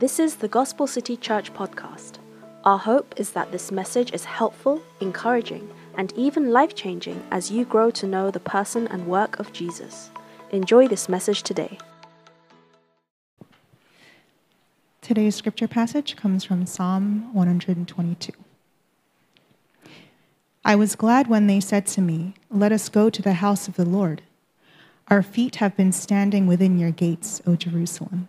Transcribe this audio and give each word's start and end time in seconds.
This 0.00 0.18
is 0.18 0.36
the 0.36 0.48
Gospel 0.48 0.86
City 0.86 1.14
Church 1.14 1.52
podcast. 1.52 2.20
Our 2.64 2.78
hope 2.78 3.12
is 3.18 3.32
that 3.32 3.52
this 3.52 3.70
message 3.70 4.14
is 4.14 4.24
helpful, 4.24 4.80
encouraging, 4.98 5.68
and 5.94 6.10
even 6.16 6.52
life 6.52 6.74
changing 6.74 7.22
as 7.30 7.50
you 7.50 7.66
grow 7.66 7.90
to 7.90 8.06
know 8.06 8.30
the 8.30 8.40
person 8.40 8.88
and 8.88 9.06
work 9.06 9.38
of 9.38 9.52
Jesus. 9.52 10.08
Enjoy 10.52 10.88
this 10.88 11.06
message 11.10 11.42
today. 11.42 11.76
Today's 15.02 15.36
scripture 15.36 15.68
passage 15.68 16.16
comes 16.16 16.44
from 16.44 16.64
Psalm 16.64 17.34
122. 17.34 18.32
I 20.64 20.76
was 20.76 20.96
glad 20.96 21.26
when 21.26 21.46
they 21.46 21.60
said 21.60 21.86
to 21.88 22.00
me, 22.00 22.32
Let 22.50 22.72
us 22.72 22.88
go 22.88 23.10
to 23.10 23.20
the 23.20 23.34
house 23.34 23.68
of 23.68 23.76
the 23.76 23.84
Lord. 23.84 24.22
Our 25.08 25.22
feet 25.22 25.56
have 25.56 25.76
been 25.76 25.92
standing 25.92 26.46
within 26.46 26.78
your 26.78 26.90
gates, 26.90 27.42
O 27.46 27.54
Jerusalem. 27.54 28.28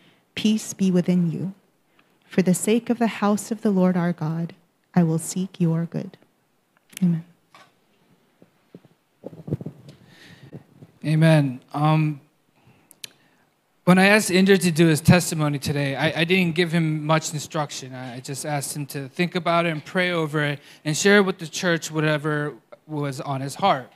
Peace 0.35 0.73
be 0.73 0.91
within 0.91 1.31
you. 1.31 1.53
For 2.25 2.41
the 2.41 2.53
sake 2.53 2.89
of 2.89 2.97
the 2.97 3.07
house 3.07 3.51
of 3.51 3.61
the 3.61 3.71
Lord 3.71 3.97
our 3.97 4.13
God, 4.13 4.53
I 4.95 5.03
will 5.03 5.19
seek 5.19 5.59
your 5.59 5.85
good. 5.85 6.17
Amen. 7.03 7.25
Amen. 11.03 11.61
Um, 11.73 12.21
when 13.85 13.97
I 13.97 14.05
asked 14.05 14.29
Indra 14.29 14.57
to 14.57 14.71
do 14.71 14.87
his 14.87 15.01
testimony 15.01 15.57
today, 15.57 15.95
I, 15.95 16.21
I, 16.21 16.23
didn't 16.23 16.53
give 16.53 16.71
him 16.71 17.03
much 17.05 17.33
instruction. 17.33 17.95
I 17.95 18.19
just 18.19 18.45
asked 18.45 18.75
him 18.75 18.85
to 18.87 19.09
think 19.09 19.33
about 19.33 19.65
it 19.65 19.69
and 19.69 19.83
pray 19.83 20.11
over 20.11 20.43
it 20.43 20.59
and 20.85 20.95
share 20.95 21.23
with 21.23 21.39
the 21.39 21.47
church 21.47 21.89
whatever 21.89 22.53
was 22.85 23.19
on 23.19 23.41
his 23.41 23.55
heart. 23.55 23.91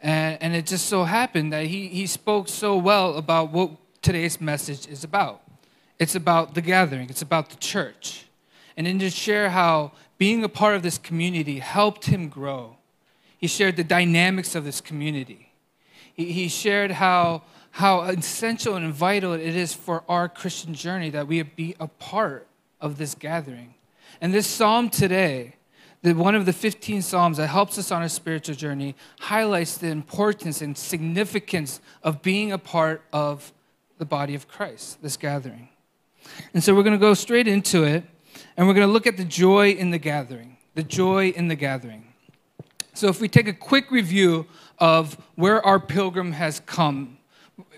And, 0.00 0.40
and 0.40 0.54
it 0.54 0.66
just 0.66 0.86
so 0.86 1.02
happened 1.02 1.52
that 1.52 1.66
he, 1.66 1.88
he 1.88 2.06
spoke 2.06 2.48
so 2.48 2.76
well 2.76 3.16
about 3.16 3.50
what 3.50 3.72
today's 4.00 4.40
message 4.40 4.86
is 4.86 5.02
about. 5.02 5.42
It's 5.98 6.14
about 6.14 6.54
the 6.54 6.60
gathering, 6.60 7.10
it's 7.10 7.22
about 7.22 7.50
the 7.50 7.56
church. 7.56 8.26
And 8.76 8.86
then 8.86 8.98
to 9.00 9.10
share 9.10 9.50
how 9.50 9.92
being 10.18 10.44
a 10.44 10.48
part 10.48 10.76
of 10.76 10.82
this 10.82 10.98
community 10.98 11.58
helped 11.58 12.06
him 12.06 12.28
grow. 12.28 12.76
He 13.36 13.46
shared 13.46 13.76
the 13.76 13.84
dynamics 13.84 14.54
of 14.54 14.64
this 14.64 14.80
community. 14.80 15.52
He, 16.12 16.32
he 16.32 16.48
shared 16.48 16.92
how, 16.92 17.42
how 17.70 18.02
essential 18.02 18.74
and 18.74 18.92
vital 18.92 19.32
it 19.32 19.40
is 19.40 19.72
for 19.74 20.02
our 20.08 20.28
Christian 20.28 20.74
journey 20.74 21.10
that 21.10 21.26
we 21.26 21.42
be 21.42 21.76
a 21.78 21.86
part 21.86 22.46
of 22.80 22.98
this 22.98 23.14
gathering. 23.14 23.74
And 24.20 24.34
this 24.34 24.46
psalm 24.46 24.90
today, 24.90 25.54
the, 26.02 26.14
one 26.14 26.34
of 26.34 26.46
the 26.46 26.52
15 26.52 27.02
psalms 27.02 27.36
that 27.36 27.46
helps 27.48 27.78
us 27.78 27.92
on 27.92 28.02
our 28.02 28.08
spiritual 28.08 28.56
journey, 28.56 28.96
highlights 29.20 29.76
the 29.78 29.88
importance 29.88 30.60
and 30.60 30.76
significance 30.76 31.80
of 32.02 32.22
being 32.22 32.50
a 32.52 32.58
part 32.58 33.02
of 33.12 33.52
the 33.98 34.04
body 34.04 34.34
of 34.34 34.48
Christ, 34.48 35.02
this 35.02 35.16
gathering. 35.16 35.68
And 36.54 36.62
so 36.62 36.74
we're 36.74 36.82
going 36.82 36.98
to 36.98 37.00
go 37.00 37.14
straight 37.14 37.48
into 37.48 37.84
it, 37.84 38.04
and 38.56 38.66
we're 38.66 38.74
going 38.74 38.86
to 38.86 38.92
look 38.92 39.06
at 39.06 39.16
the 39.16 39.24
joy 39.24 39.70
in 39.70 39.90
the 39.90 39.98
gathering. 39.98 40.56
The 40.74 40.82
joy 40.82 41.28
in 41.30 41.48
the 41.48 41.56
gathering. 41.56 42.12
So 42.94 43.08
if 43.08 43.20
we 43.20 43.28
take 43.28 43.48
a 43.48 43.52
quick 43.52 43.90
review 43.90 44.46
of 44.78 45.16
where 45.36 45.64
our 45.64 45.78
pilgrim 45.78 46.32
has 46.32 46.60
come, 46.60 47.18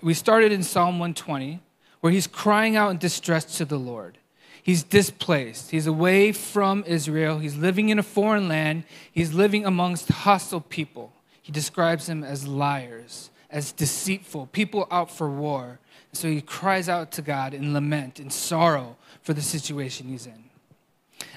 we 0.01 0.13
started 0.13 0.51
in 0.51 0.63
Psalm 0.63 0.99
120, 0.99 1.59
where 2.01 2.11
he's 2.11 2.27
crying 2.27 2.75
out 2.75 2.91
in 2.91 2.97
distress 2.97 3.45
to 3.57 3.65
the 3.65 3.77
Lord. 3.77 4.17
He's 4.63 4.83
displaced. 4.83 5.71
He's 5.71 5.87
away 5.87 6.31
from 6.31 6.83
Israel. 6.85 7.39
He's 7.39 7.55
living 7.55 7.89
in 7.89 7.97
a 7.97 8.03
foreign 8.03 8.47
land. 8.47 8.83
He's 9.11 9.33
living 9.33 9.65
amongst 9.65 10.09
hostile 10.09 10.61
people. 10.61 11.13
He 11.41 11.51
describes 11.51 12.05
them 12.05 12.23
as 12.23 12.47
liars, 12.47 13.31
as 13.49 13.71
deceitful, 13.71 14.47
people 14.47 14.87
out 14.91 15.09
for 15.09 15.29
war. 15.29 15.79
So 16.13 16.27
he 16.27 16.41
cries 16.41 16.89
out 16.89 17.11
to 17.13 17.21
God 17.21 17.53
in 17.53 17.73
lament 17.73 18.19
and 18.19 18.31
sorrow 18.31 18.97
for 19.21 19.33
the 19.33 19.41
situation 19.41 20.07
he's 20.07 20.25
in. 20.25 20.43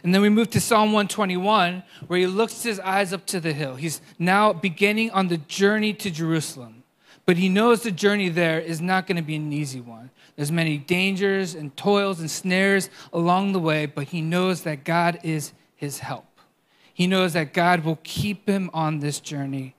And 0.02 0.14
then 0.14 0.22
we 0.22 0.28
move 0.28 0.50
to 0.50 0.60
Psalm 0.60 0.92
121, 0.92 1.82
where 2.06 2.18
he 2.18 2.26
looks 2.26 2.62
his 2.62 2.80
eyes 2.80 3.12
up 3.12 3.26
to 3.26 3.40
the 3.40 3.52
hill. 3.52 3.76
He's 3.76 4.00
now 4.18 4.52
beginning 4.52 5.10
on 5.12 5.28
the 5.28 5.38
journey 5.38 5.94
to 5.94 6.10
Jerusalem. 6.10 6.82
But 7.26 7.36
he 7.38 7.48
knows 7.48 7.82
the 7.82 7.90
journey 7.90 8.28
there 8.28 8.60
is 8.60 8.80
not 8.80 9.06
going 9.06 9.16
to 9.16 9.22
be 9.22 9.36
an 9.36 9.52
easy 9.52 9.80
one. 9.80 10.10
There's 10.36 10.52
many 10.52 10.78
dangers 10.78 11.54
and 11.54 11.74
toils 11.76 12.20
and 12.20 12.30
snares 12.30 12.90
along 13.12 13.52
the 13.52 13.60
way, 13.60 13.86
but 13.86 14.08
he 14.08 14.20
knows 14.20 14.62
that 14.62 14.84
God 14.84 15.20
is 15.22 15.52
his 15.76 16.00
help. 16.00 16.26
He 16.92 17.06
knows 17.06 17.32
that 17.32 17.52
God 17.52 17.84
will 17.84 17.98
keep 18.02 18.48
him 18.48 18.70
on 18.74 18.98
this 18.98 19.20
journey. 19.20 19.74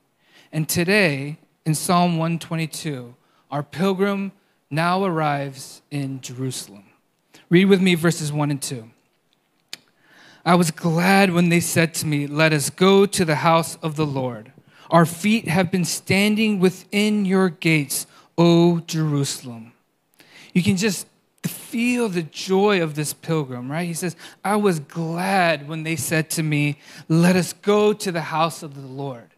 And 0.51 0.67
today, 0.67 1.37
in 1.65 1.75
Psalm 1.75 2.17
122, 2.17 3.15
our 3.51 3.63
pilgrim 3.63 4.31
now 4.75 5.03
arrives 5.03 5.81
in 5.89 6.21
Jerusalem. 6.21 6.83
Read 7.49 7.65
with 7.65 7.81
me 7.81 7.95
verses 7.95 8.31
1 8.31 8.51
and 8.51 8.61
2. 8.61 8.89
I 10.45 10.55
was 10.55 10.69
glad 10.69 11.31
when 11.31 11.49
they 11.49 11.59
said 11.59 11.93
to 11.95 12.05
me, 12.05 12.27
Let 12.27 12.53
us 12.53 12.69
go 12.69 13.05
to 13.07 13.25
the 13.25 13.35
house 13.35 13.77
of 13.77 13.95
the 13.95 14.05
Lord. 14.05 14.51
Our 14.91 15.05
feet 15.05 15.47
have 15.47 15.71
been 15.71 15.85
standing 15.85 16.59
within 16.59 17.25
your 17.25 17.49
gates, 17.49 18.05
O 18.37 18.79
Jerusalem. 18.81 19.71
You 20.53 20.61
can 20.61 20.77
just 20.77 21.07
feel 21.43 22.09
the 22.09 22.23
joy 22.23 22.81
of 22.81 22.95
this 22.95 23.13
pilgrim, 23.13 23.71
right? 23.71 23.87
He 23.87 23.93
says, 23.93 24.15
I 24.43 24.55
was 24.55 24.79
glad 24.79 25.67
when 25.67 25.83
they 25.83 25.95
said 25.95 26.29
to 26.31 26.43
me, 26.43 26.77
Let 27.09 27.35
us 27.35 27.53
go 27.53 27.93
to 27.93 28.11
the 28.11 28.21
house 28.21 28.61
of 28.61 28.75
the 28.75 28.87
Lord, 28.87 29.31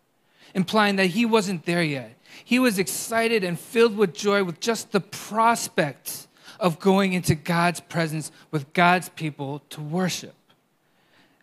implying 0.54 0.98
that 0.98 1.08
he 1.08 1.26
wasn't 1.26 1.66
there 1.66 1.84
yet. 1.84 2.17
He 2.44 2.60
was 2.60 2.80
excited 2.80 3.44
and 3.44 3.60
filled 3.60 3.98
with 3.98 4.14
joy 4.14 4.44
with 4.44 4.60
just 4.60 4.92
the 4.92 5.02
prospect 5.02 6.28
of 6.60 6.80
going 6.80 7.14
into 7.14 7.36
God's 7.36 7.80
presence 7.80 8.32
with 8.52 8.72
God's 8.74 9.10
people 9.10 9.62
to 9.70 9.82
worship. 9.82 10.36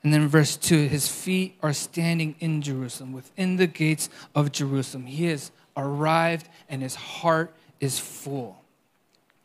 And 0.03 0.12
then 0.12 0.28
verse 0.28 0.56
2 0.56 0.88
his 0.88 1.09
feet 1.09 1.56
are 1.62 1.72
standing 1.72 2.34
in 2.38 2.62
Jerusalem, 2.62 3.12
within 3.12 3.56
the 3.56 3.66
gates 3.66 4.10
of 4.34 4.53
Jerusalem. 4.53 5.06
He 5.06 5.27
has 5.27 5.50
arrived 5.77 6.49
and 6.69 6.83
his 6.83 6.94
heart 6.94 7.54
is 7.81 7.99
full. 7.99 8.60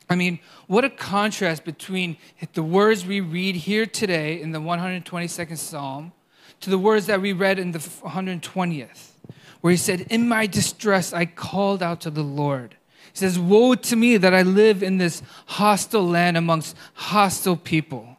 I 0.08 0.16
mean, 0.16 0.40
what 0.66 0.84
a 0.84 0.90
contrast 0.90 1.64
between 1.64 2.16
the 2.52 2.64
words 2.64 3.06
we 3.06 3.20
read 3.20 3.54
here 3.54 3.86
today 3.86 4.40
in 4.40 4.50
the 4.50 4.58
122nd 4.58 5.56
Psalm 5.56 6.12
to 6.60 6.68
the 6.68 6.78
words 6.78 7.06
that 7.06 7.20
we 7.20 7.32
read 7.32 7.58
in 7.58 7.70
the 7.72 7.78
120th 7.78 9.09
where 9.60 9.70
he 9.70 9.76
said, 9.76 10.02
In 10.10 10.28
my 10.28 10.46
distress, 10.46 11.12
I 11.12 11.26
called 11.26 11.82
out 11.82 12.00
to 12.02 12.10
the 12.10 12.22
Lord. 12.22 12.76
He 13.12 13.18
says, 13.18 13.38
Woe 13.38 13.74
to 13.74 13.96
me 13.96 14.16
that 14.16 14.34
I 14.34 14.42
live 14.42 14.82
in 14.82 14.98
this 14.98 15.22
hostile 15.46 16.06
land 16.06 16.36
amongst 16.36 16.76
hostile 16.94 17.56
people. 17.56 18.16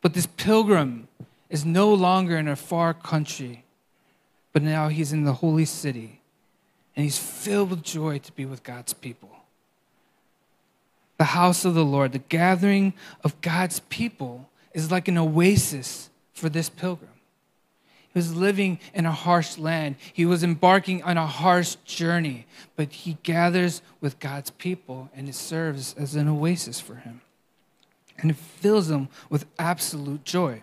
But 0.00 0.14
this 0.14 0.26
pilgrim 0.26 1.08
is 1.50 1.64
no 1.64 1.92
longer 1.92 2.36
in 2.36 2.48
a 2.48 2.56
far 2.56 2.94
country, 2.94 3.64
but 4.52 4.62
now 4.62 4.88
he's 4.88 5.12
in 5.12 5.24
the 5.24 5.34
holy 5.34 5.64
city, 5.64 6.20
and 6.94 7.04
he's 7.04 7.18
filled 7.18 7.70
with 7.70 7.82
joy 7.82 8.18
to 8.18 8.32
be 8.32 8.44
with 8.44 8.62
God's 8.62 8.92
people. 8.92 9.30
The 11.16 11.24
house 11.24 11.64
of 11.64 11.74
the 11.74 11.84
Lord, 11.84 12.12
the 12.12 12.18
gathering 12.20 12.94
of 13.24 13.40
God's 13.40 13.80
people, 13.80 14.48
is 14.72 14.90
like 14.90 15.08
an 15.08 15.18
oasis 15.18 16.10
for 16.32 16.48
this 16.48 16.68
pilgrim. 16.68 17.10
He 18.12 18.18
was 18.18 18.34
living 18.34 18.78
in 18.94 19.04
a 19.06 19.12
harsh 19.12 19.58
land. 19.58 19.96
He 20.12 20.24
was 20.24 20.42
embarking 20.42 21.02
on 21.02 21.16
a 21.16 21.26
harsh 21.26 21.76
journey, 21.84 22.46
but 22.74 22.90
he 22.92 23.18
gathers 23.22 23.82
with 24.00 24.18
God's 24.18 24.50
people 24.50 25.10
and 25.14 25.28
it 25.28 25.34
serves 25.34 25.94
as 25.94 26.14
an 26.14 26.28
oasis 26.28 26.80
for 26.80 26.96
him. 26.96 27.20
And 28.18 28.30
it 28.30 28.36
fills 28.36 28.90
him 28.90 29.08
with 29.28 29.44
absolute 29.58 30.24
joy. 30.24 30.62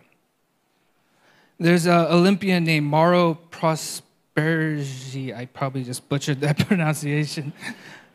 There's 1.59 1.85
an 1.85 2.07
Olympian 2.07 2.65
named 2.65 2.87
Mauro 2.87 3.39
Prospergi. 3.51 5.33
I 5.33 5.45
probably 5.45 5.83
just 5.83 6.09
butchered 6.09 6.41
that 6.41 6.57
pronunciation. 6.67 7.53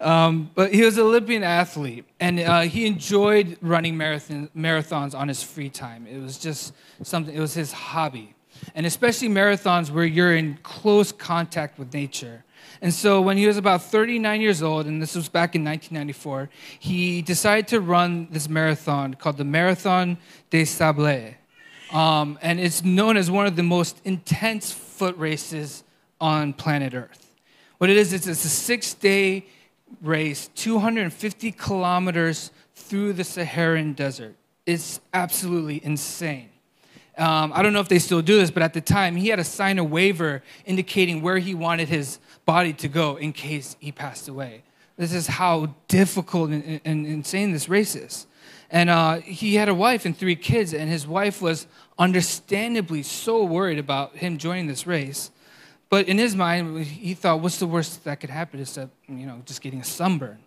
Um, 0.00 0.50
but 0.54 0.74
he 0.74 0.82
was 0.82 0.98
an 0.98 1.04
Olympian 1.04 1.42
athlete, 1.42 2.06
and 2.18 2.40
uh, 2.40 2.60
he 2.62 2.86
enjoyed 2.86 3.58
running 3.60 3.98
marathon, 3.98 4.48
marathons 4.56 5.14
on 5.14 5.28
his 5.28 5.42
free 5.42 5.68
time. 5.68 6.06
It 6.06 6.18
was 6.18 6.38
just 6.38 6.72
something, 7.02 7.34
it 7.34 7.40
was 7.40 7.52
his 7.52 7.70
hobby 7.70 8.34
and 8.74 8.86
especially 8.86 9.28
marathons 9.28 9.90
where 9.90 10.04
you're 10.04 10.34
in 10.36 10.58
close 10.62 11.12
contact 11.12 11.78
with 11.78 11.92
nature. 11.92 12.44
And 12.82 12.94
so 12.94 13.20
when 13.20 13.36
he 13.36 13.46
was 13.46 13.56
about 13.56 13.82
39 13.82 14.40
years 14.40 14.62
old, 14.62 14.86
and 14.86 15.02
this 15.02 15.14
was 15.14 15.28
back 15.28 15.54
in 15.54 15.64
1994, 15.64 16.48
he 16.78 17.22
decided 17.22 17.68
to 17.68 17.80
run 17.80 18.28
this 18.30 18.48
marathon 18.48 19.14
called 19.14 19.36
the 19.36 19.44
Marathon 19.44 20.18
des 20.50 20.66
Sables. 20.66 21.34
Um, 21.92 22.38
and 22.40 22.60
it's 22.60 22.84
known 22.84 23.16
as 23.16 23.30
one 23.30 23.46
of 23.46 23.56
the 23.56 23.62
most 23.62 24.00
intense 24.04 24.72
foot 24.72 25.16
races 25.18 25.82
on 26.20 26.52
planet 26.52 26.94
Earth. 26.94 27.34
What 27.78 27.90
it 27.90 27.96
is, 27.96 28.12
it's, 28.12 28.26
it's 28.26 28.44
a 28.44 28.48
six 28.48 28.94
day 28.94 29.46
race, 30.02 30.48
250 30.54 31.52
kilometers 31.52 32.50
through 32.74 33.14
the 33.14 33.24
Saharan 33.24 33.92
desert. 33.92 34.36
It's 34.66 35.00
absolutely 35.12 35.84
insane. 35.84 36.50
Um, 37.20 37.52
I 37.54 37.62
don't 37.62 37.74
know 37.74 37.80
if 37.80 37.88
they 37.88 37.98
still 37.98 38.22
do 38.22 38.38
this, 38.38 38.50
but 38.50 38.62
at 38.62 38.72
the 38.72 38.80
time, 38.80 39.14
he 39.14 39.28
had 39.28 39.36
to 39.36 39.44
sign 39.44 39.78
a 39.78 39.84
waiver 39.84 40.42
indicating 40.64 41.20
where 41.20 41.36
he 41.36 41.54
wanted 41.54 41.88
his 41.88 42.18
body 42.46 42.72
to 42.72 42.88
go 42.88 43.16
in 43.16 43.34
case 43.34 43.76
he 43.78 43.92
passed 43.92 44.26
away. 44.26 44.62
This 44.96 45.12
is 45.12 45.26
how 45.26 45.74
difficult 45.86 46.48
and, 46.50 46.80
and 46.82 47.06
insane 47.06 47.52
this 47.52 47.68
race 47.68 47.94
is. 47.94 48.26
And 48.70 48.88
uh, 48.88 49.20
he 49.20 49.56
had 49.56 49.68
a 49.68 49.74
wife 49.74 50.06
and 50.06 50.16
three 50.16 50.34
kids, 50.34 50.72
and 50.72 50.88
his 50.88 51.06
wife 51.06 51.42
was 51.42 51.66
understandably 51.98 53.02
so 53.02 53.44
worried 53.44 53.78
about 53.78 54.16
him 54.16 54.38
joining 54.38 54.66
this 54.66 54.86
race. 54.86 55.30
But 55.90 56.08
in 56.08 56.16
his 56.16 56.34
mind, 56.34 56.86
he 56.86 57.12
thought, 57.12 57.40
what's 57.40 57.58
the 57.58 57.66
worst 57.66 58.02
that 58.04 58.20
could 58.20 58.30
happen 58.30 58.60
except, 58.60 58.92
you 59.08 59.26
know, 59.26 59.42
just 59.44 59.60
getting 59.60 59.80
a 59.80 59.84
sunburn? 59.84 60.38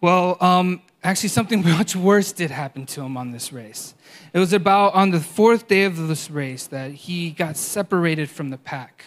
Well, 0.00 0.38
um, 0.40 0.82
actually, 1.06 1.28
something 1.28 1.62
much 1.78 1.96
worse 1.96 2.32
did 2.32 2.50
happen 2.50 2.84
to 2.86 3.02
him 3.02 3.16
on 3.16 3.30
this 3.30 3.52
race. 3.52 3.94
It 4.32 4.38
was 4.38 4.52
about 4.52 4.94
on 4.94 5.10
the 5.10 5.20
fourth 5.20 5.68
day 5.68 5.84
of 5.84 6.08
this 6.08 6.30
race 6.30 6.66
that 6.66 6.90
he 6.90 7.30
got 7.30 7.56
separated 7.56 8.28
from 8.28 8.50
the 8.50 8.58
pack. 8.58 9.06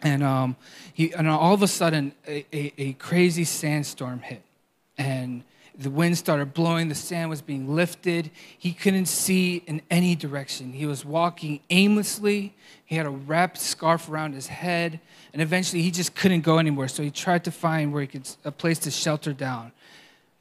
And, 0.00 0.22
um, 0.22 0.56
he, 0.92 1.12
and 1.12 1.28
all 1.28 1.54
of 1.54 1.62
a 1.62 1.68
sudden, 1.68 2.12
a, 2.26 2.44
a, 2.52 2.72
a 2.78 2.92
crazy 2.94 3.44
sandstorm 3.44 4.20
hit. 4.20 4.42
And 4.98 5.44
the 5.76 5.90
wind 5.90 6.18
started 6.18 6.52
blowing, 6.52 6.88
the 6.88 6.94
sand 6.94 7.30
was 7.30 7.40
being 7.40 7.74
lifted. 7.74 8.30
He 8.58 8.72
couldn't 8.72 9.06
see 9.06 9.62
in 9.66 9.80
any 9.90 10.14
direction. 10.14 10.72
He 10.72 10.86
was 10.86 11.04
walking 11.04 11.60
aimlessly. 11.70 12.54
He 12.84 12.96
had 12.96 13.06
a 13.06 13.10
wrapped 13.10 13.58
scarf 13.58 14.08
around 14.08 14.34
his 14.34 14.48
head, 14.48 15.00
and 15.32 15.40
eventually 15.40 15.82
he 15.82 15.90
just 15.90 16.14
couldn't 16.14 16.42
go 16.42 16.58
anywhere. 16.58 16.88
So 16.88 17.02
he 17.02 17.10
tried 17.10 17.44
to 17.44 17.50
find 17.50 17.92
where 17.92 18.02
he 18.02 18.06
could 18.06 18.28
a 18.44 18.52
place 18.52 18.78
to 18.80 18.90
shelter 18.90 19.32
down. 19.32 19.72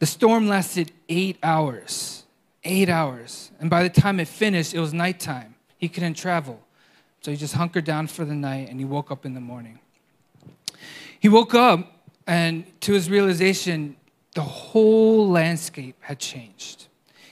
The 0.01 0.07
storm 0.07 0.47
lasted 0.47 0.91
eight 1.09 1.37
hours. 1.43 2.23
Eight 2.63 2.89
hours. 2.89 3.51
And 3.59 3.69
by 3.69 3.83
the 3.83 3.89
time 3.89 4.19
it 4.19 4.27
finished, 4.27 4.73
it 4.73 4.79
was 4.79 4.95
nighttime. 4.95 5.53
He 5.77 5.87
couldn't 5.89 6.15
travel. 6.15 6.59
So 7.21 7.29
he 7.29 7.37
just 7.37 7.53
hunkered 7.53 7.85
down 7.85 8.07
for 8.07 8.25
the 8.25 8.33
night 8.33 8.67
and 8.69 8.79
he 8.79 8.85
woke 8.85 9.11
up 9.11 9.27
in 9.27 9.35
the 9.35 9.39
morning. 9.39 9.77
He 11.19 11.29
woke 11.29 11.53
up 11.53 11.87
and 12.25 12.65
to 12.81 12.93
his 12.93 13.11
realization, 13.11 13.95
the 14.33 14.41
whole 14.41 15.29
landscape 15.29 15.97
had 15.99 16.17
changed. 16.17 16.87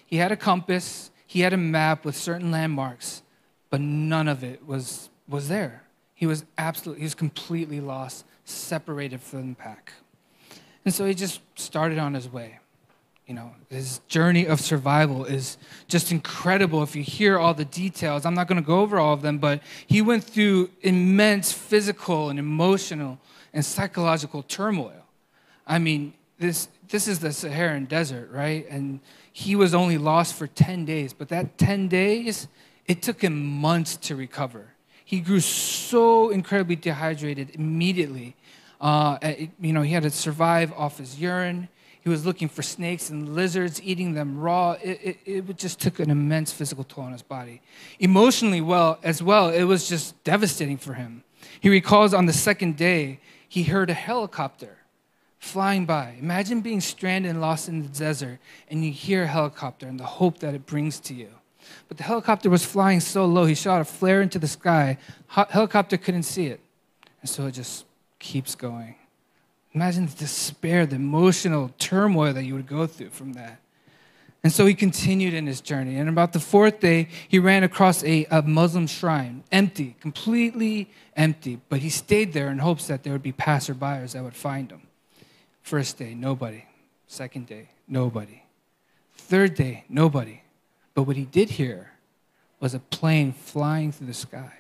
He 0.06 0.18
had 0.18 0.32
a 0.32 0.38
compass, 0.38 1.10
he 1.26 1.40
had 1.40 1.54
a 1.54 1.58
map 1.58 2.06
with 2.06 2.16
certain 2.16 2.52
landmarks, 2.52 3.24
but 3.72 3.82
none 3.82 4.28
of 4.28 4.44
it 4.44 4.68
was, 4.68 5.10
was 5.28 5.48
there. 5.48 5.82
He 6.14 6.28
was 6.28 6.46
absolutely, 6.56 7.02
he 7.02 7.06
was 7.06 7.16
completely 7.16 7.82
lost, 7.82 8.26
separated 8.46 9.22
from 9.22 9.50
the 9.50 9.56
pack. 9.56 9.92
And 10.90 10.94
so 10.96 11.06
he 11.06 11.14
just 11.14 11.42
started 11.54 12.00
on 12.00 12.16
his 12.16 12.28
way. 12.28 12.58
You 13.28 13.36
know, 13.36 13.52
his 13.70 14.02
journey 14.08 14.48
of 14.48 14.60
survival 14.60 15.24
is 15.24 15.60
just 15.88 16.12
incredible. 16.12 16.82
If 16.82 16.96
you 16.96 17.04
hear 17.04 17.38
all 17.38 17.54
the 17.54 17.64
details, 17.64 18.26
I'm 18.26 18.34
not 18.34 18.48
going 18.48 18.60
to 18.60 18.66
go 18.66 18.80
over 18.80 18.98
all 18.98 19.14
of 19.14 19.22
them, 19.22 19.38
but 19.38 19.62
he 19.86 20.02
went 20.02 20.24
through 20.24 20.72
immense 20.82 21.52
physical 21.52 22.32
and 22.32 22.40
emotional 22.40 23.20
and 23.54 23.64
psychological 23.64 24.42
turmoil. 24.42 25.06
I 25.68 25.78
mean, 25.78 26.16
this 26.40 26.70
this 26.88 27.08
is 27.08 27.20
the 27.20 27.34
Saharan 27.34 27.86
desert, 27.86 28.32
right? 28.32 28.66
And 28.68 29.00
he 29.32 29.56
was 29.56 29.76
only 29.76 30.00
lost 30.00 30.34
for 30.34 30.48
10 30.48 30.86
days, 30.86 31.14
but 31.14 31.30
that 31.30 31.60
10 31.60 31.88
days, 31.88 32.48
it 32.88 33.04
took 33.04 33.22
him 33.22 33.46
months 33.46 33.96
to 33.98 34.16
recover. 34.16 34.74
He 35.06 35.20
grew 35.20 35.40
so 35.40 36.30
incredibly 36.30 36.78
dehydrated 36.78 37.52
immediately. 37.54 38.36
Uh, 38.80 39.18
you 39.60 39.74
know, 39.74 39.82
he 39.82 39.94
had 39.94 40.04
to 40.04 40.10
survive 40.10 40.72
off 40.74 40.98
his 40.98 41.20
urine. 41.20 41.68
He 42.02 42.10
was 42.10 42.26
looking 42.26 42.48
for 42.48 42.62
snakes 42.62 43.10
and 43.10 43.36
lizards, 43.36 43.82
eating 43.84 44.14
them 44.14 44.40
raw. 44.40 44.78
It, 44.82 45.18
it, 45.26 45.50
it 45.50 45.58
just 45.58 45.80
took 45.82 46.00
an 46.00 46.10
immense 46.10 46.52
physical 46.52 46.84
toll 46.84 47.04
on 47.06 47.12
his 47.12 47.22
body. 47.22 47.62
Emotionally, 48.00 48.62
well, 48.62 49.00
as 49.04 49.22
well, 49.22 49.50
it 49.50 49.64
was 49.64 49.90
just 49.90 50.22
devastating 50.24 50.78
for 50.78 50.94
him. 50.94 51.24
He 51.60 51.70
recalls 51.70 52.14
on 52.14 52.26
the 52.26 52.34
second 52.34 52.78
day, 52.78 53.20
he 53.48 53.64
heard 53.64 53.90
a 53.90 53.94
helicopter 53.94 54.78
flying 55.40 55.86
by. 55.86 56.16
Imagine 56.20 56.62
being 56.62 56.82
stranded 56.82 57.32
and 57.32 57.42
lost 57.42 57.68
in 57.68 57.82
the 57.82 57.88
desert, 57.90 58.40
and 58.70 58.84
you 58.84 58.92
hear 58.92 59.24
a 59.24 59.28
helicopter 59.28 59.88
and 59.88 60.00
the 60.00 60.06
hope 60.06 60.40
that 60.40 60.54
it 60.54 60.66
brings 60.66 61.00
to 61.02 61.14
you. 61.14 61.30
But 61.88 61.98
the 61.98 62.04
helicopter 62.04 62.50
was 62.50 62.66
flying 62.66 63.00
so 63.00 63.26
low, 63.26 63.46
he 63.46 63.56
shot 63.56 63.82
a 63.82 63.86
flare 63.86 64.22
into 64.22 64.40
the 64.40 64.48
sky. 64.48 64.98
helicopter 65.28 65.98
couldn't 65.98 66.24
see 66.24 66.48
it. 66.48 66.60
And 67.22 67.30
so 67.30 67.48
it 67.48 67.52
just 67.52 67.86
keeps 68.20 68.56
going. 68.56 68.96
Imagine 69.74 70.08
the 70.08 70.16
despair, 70.16 70.86
the 70.86 70.96
emotional 70.96 71.72
turmoil 71.78 72.34
that 72.34 72.44
you 72.44 72.54
would 72.56 72.68
go 72.68 72.88
through 72.88 73.10
from 73.12 73.34
that. 73.34 73.60
And 74.44 74.54
so 74.54 74.66
he 74.66 74.74
continued 74.74 75.34
in 75.34 75.48
his 75.48 75.60
journey. 75.60 75.98
And 75.98 76.08
about 76.08 76.32
the 76.32 76.40
fourth 76.40 76.80
day, 76.80 77.10
he 77.28 77.40
ran 77.40 77.64
across 77.64 78.04
a, 78.04 78.26
a 78.32 78.42
Muslim 78.42 78.88
shrine, 78.88 79.44
empty, 79.52 79.98
completely 80.00 80.90
empty. 81.16 81.60
But 81.68 81.80
he 81.80 81.90
stayed 81.90 82.32
there 82.32 82.50
in 82.50 82.60
hopes 82.60 82.88
that 82.88 83.04
there 83.04 83.12
would 83.12 83.24
be 83.24 83.34
passerbyers 83.34 84.14
that 84.14 84.24
would 84.24 84.36
find 84.36 84.72
him. 84.72 84.84
First 85.62 85.98
day, 85.98 86.14
nobody. 86.14 86.64
Second 87.08 87.48
day, 87.48 87.70
nobody. 87.88 88.44
Third 89.16 89.56
day, 89.56 89.84
nobody. 89.90 90.42
But 90.94 91.04
what 91.04 91.18
he 91.18 91.26
did 91.26 91.52
hear 91.52 91.92
was 92.60 92.74
a 92.74 92.80
plane 92.80 93.34
flying 93.34 93.92
through 93.92 94.08
the 94.08 94.14
sky. 94.14 94.59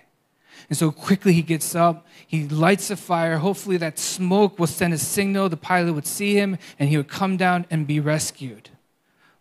And 0.67 0.77
so 0.77 0.91
quickly 0.91 1.33
he 1.33 1.41
gets 1.41 1.75
up, 1.75 2.06
he 2.27 2.47
lights 2.47 2.89
a 2.89 2.95
fire. 2.95 3.38
Hopefully, 3.38 3.77
that 3.77 3.97
smoke 3.97 4.59
will 4.59 4.67
send 4.67 4.94
a 4.94 4.97
signal. 4.97 5.50
The 5.50 5.57
pilot 5.57 5.94
would 5.94 6.07
see 6.07 6.35
him 6.35 6.57
and 6.77 6.89
he 6.89 6.97
would 6.97 7.07
come 7.07 7.38
down 7.38 7.65
and 7.69 7.88
be 7.88 8.00
rescued. 8.00 8.69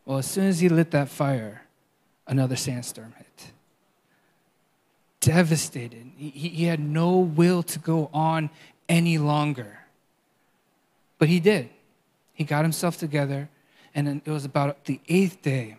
Well, 0.04 0.18
as 0.18 0.26
soon 0.26 0.46
as 0.46 0.60
he 0.60 0.68
lit 0.68 0.90
that 0.92 1.08
fire, 1.08 1.62
another 2.26 2.56
sandstorm 2.56 3.14
hit. 3.16 3.52
Devastated. 5.20 6.12
He, 6.16 6.30
he 6.30 6.64
had 6.64 6.80
no 6.80 7.18
will 7.18 7.62
to 7.64 7.78
go 7.78 8.08
on 8.12 8.50
any 8.88 9.18
longer. 9.18 9.80
But 11.18 11.28
he 11.28 11.40
did. 11.40 11.68
He 12.32 12.44
got 12.44 12.64
himself 12.64 12.96
together, 12.96 13.48
and 13.94 14.22
it 14.24 14.30
was 14.30 14.44
about 14.44 14.84
the 14.84 15.00
eighth 15.08 15.42
day. 15.42 15.76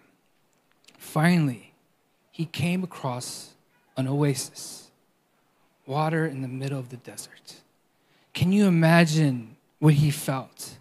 Finally, 0.97 1.73
he 2.31 2.45
came 2.45 2.83
across 2.83 3.53
an 3.95 4.07
oasis, 4.07 4.88
water 5.89 6.25
in 6.25 6.41
the 6.41 6.47
middle 6.47 6.79
of 6.79 6.89
the 6.89 6.97
desert. 6.97 7.55
Can 8.33 8.51
you 8.51 8.67
imagine 8.67 9.57
what 9.79 9.95
he 9.95 10.11
felt? 10.11 10.77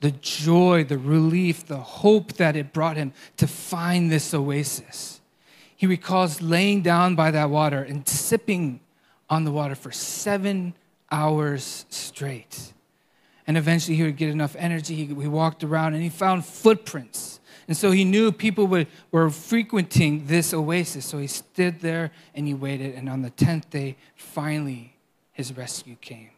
The 0.00 0.12
joy, 0.12 0.84
the 0.84 0.98
relief, 0.98 1.66
the 1.66 1.78
hope 1.78 2.34
that 2.34 2.56
it 2.56 2.72
brought 2.72 2.96
him 2.96 3.12
to 3.36 3.46
find 3.46 4.10
this 4.10 4.32
oasis. 4.32 5.20
He 5.76 5.86
recalls 5.86 6.40
laying 6.40 6.82
down 6.82 7.16
by 7.16 7.32
that 7.32 7.50
water 7.50 7.82
and 7.82 8.06
sipping 8.06 8.80
on 9.28 9.44
the 9.44 9.50
water 9.50 9.74
for 9.74 9.90
seven 9.90 10.74
hours 11.10 11.84
straight. 11.88 12.72
And 13.46 13.56
eventually 13.56 13.96
he 13.96 14.04
would 14.04 14.16
get 14.16 14.30
enough 14.30 14.54
energy. 14.56 14.94
He, 14.94 15.12
walked 15.12 15.64
around 15.64 15.94
and 15.94 16.02
he 16.02 16.08
found 16.08 16.44
footprints. 16.44 17.40
And 17.72 17.76
so 17.78 17.90
he 17.90 18.04
knew 18.04 18.32
people 18.32 18.66
would, 18.66 18.86
were 19.12 19.30
frequenting 19.30 20.26
this 20.26 20.52
oasis. 20.52 21.06
So 21.06 21.16
he 21.16 21.26
stood 21.26 21.80
there 21.80 22.10
and 22.34 22.46
he 22.46 22.52
waited. 22.52 22.94
And 22.94 23.08
on 23.08 23.22
the 23.22 23.30
10th 23.30 23.70
day, 23.70 23.96
finally, 24.14 24.94
his 25.32 25.56
rescue 25.56 25.96
came. 25.98 26.28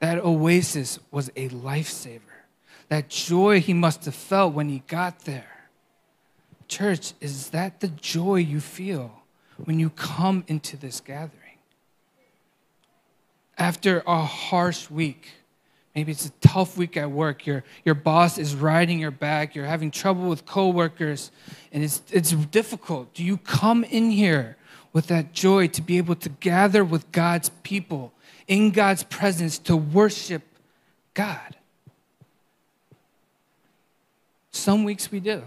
That 0.00 0.18
oasis 0.24 0.98
was 1.12 1.30
a 1.36 1.50
lifesaver. 1.50 2.18
That 2.88 3.08
joy 3.08 3.60
he 3.60 3.74
must 3.74 4.06
have 4.06 4.16
felt 4.16 4.54
when 4.54 4.68
he 4.68 4.82
got 4.88 5.20
there. 5.20 5.68
Church, 6.66 7.12
is 7.20 7.50
that 7.50 7.78
the 7.78 7.86
joy 7.86 8.38
you 8.38 8.58
feel 8.58 9.22
when 9.66 9.78
you 9.78 9.90
come 9.90 10.42
into 10.48 10.76
this 10.76 11.00
gathering? 11.00 11.60
After 13.56 14.02
a 14.04 14.24
harsh 14.24 14.90
week, 14.90 15.30
Maybe 15.96 16.12
it's 16.12 16.26
a 16.26 16.30
tough 16.42 16.76
week 16.76 16.98
at 16.98 17.10
work. 17.10 17.46
Your, 17.46 17.64
your 17.86 17.94
boss 17.94 18.36
is 18.36 18.54
riding 18.54 18.98
your 18.98 19.10
back. 19.10 19.54
You're 19.54 19.64
having 19.64 19.90
trouble 19.90 20.28
with 20.28 20.44
coworkers, 20.44 21.30
and 21.72 21.82
it's, 21.82 22.02
it's 22.12 22.32
difficult. 22.32 23.14
Do 23.14 23.24
you 23.24 23.38
come 23.38 23.82
in 23.82 24.10
here 24.10 24.58
with 24.92 25.06
that 25.06 25.32
joy 25.32 25.68
to 25.68 25.80
be 25.80 25.96
able 25.96 26.14
to 26.16 26.28
gather 26.28 26.84
with 26.84 27.10
God's 27.12 27.48
people 27.62 28.12
in 28.46 28.72
God's 28.72 29.04
presence 29.04 29.56
to 29.60 29.74
worship 29.74 30.42
God? 31.14 31.56
Some 34.52 34.84
weeks 34.84 35.10
we 35.10 35.18
do. 35.18 35.44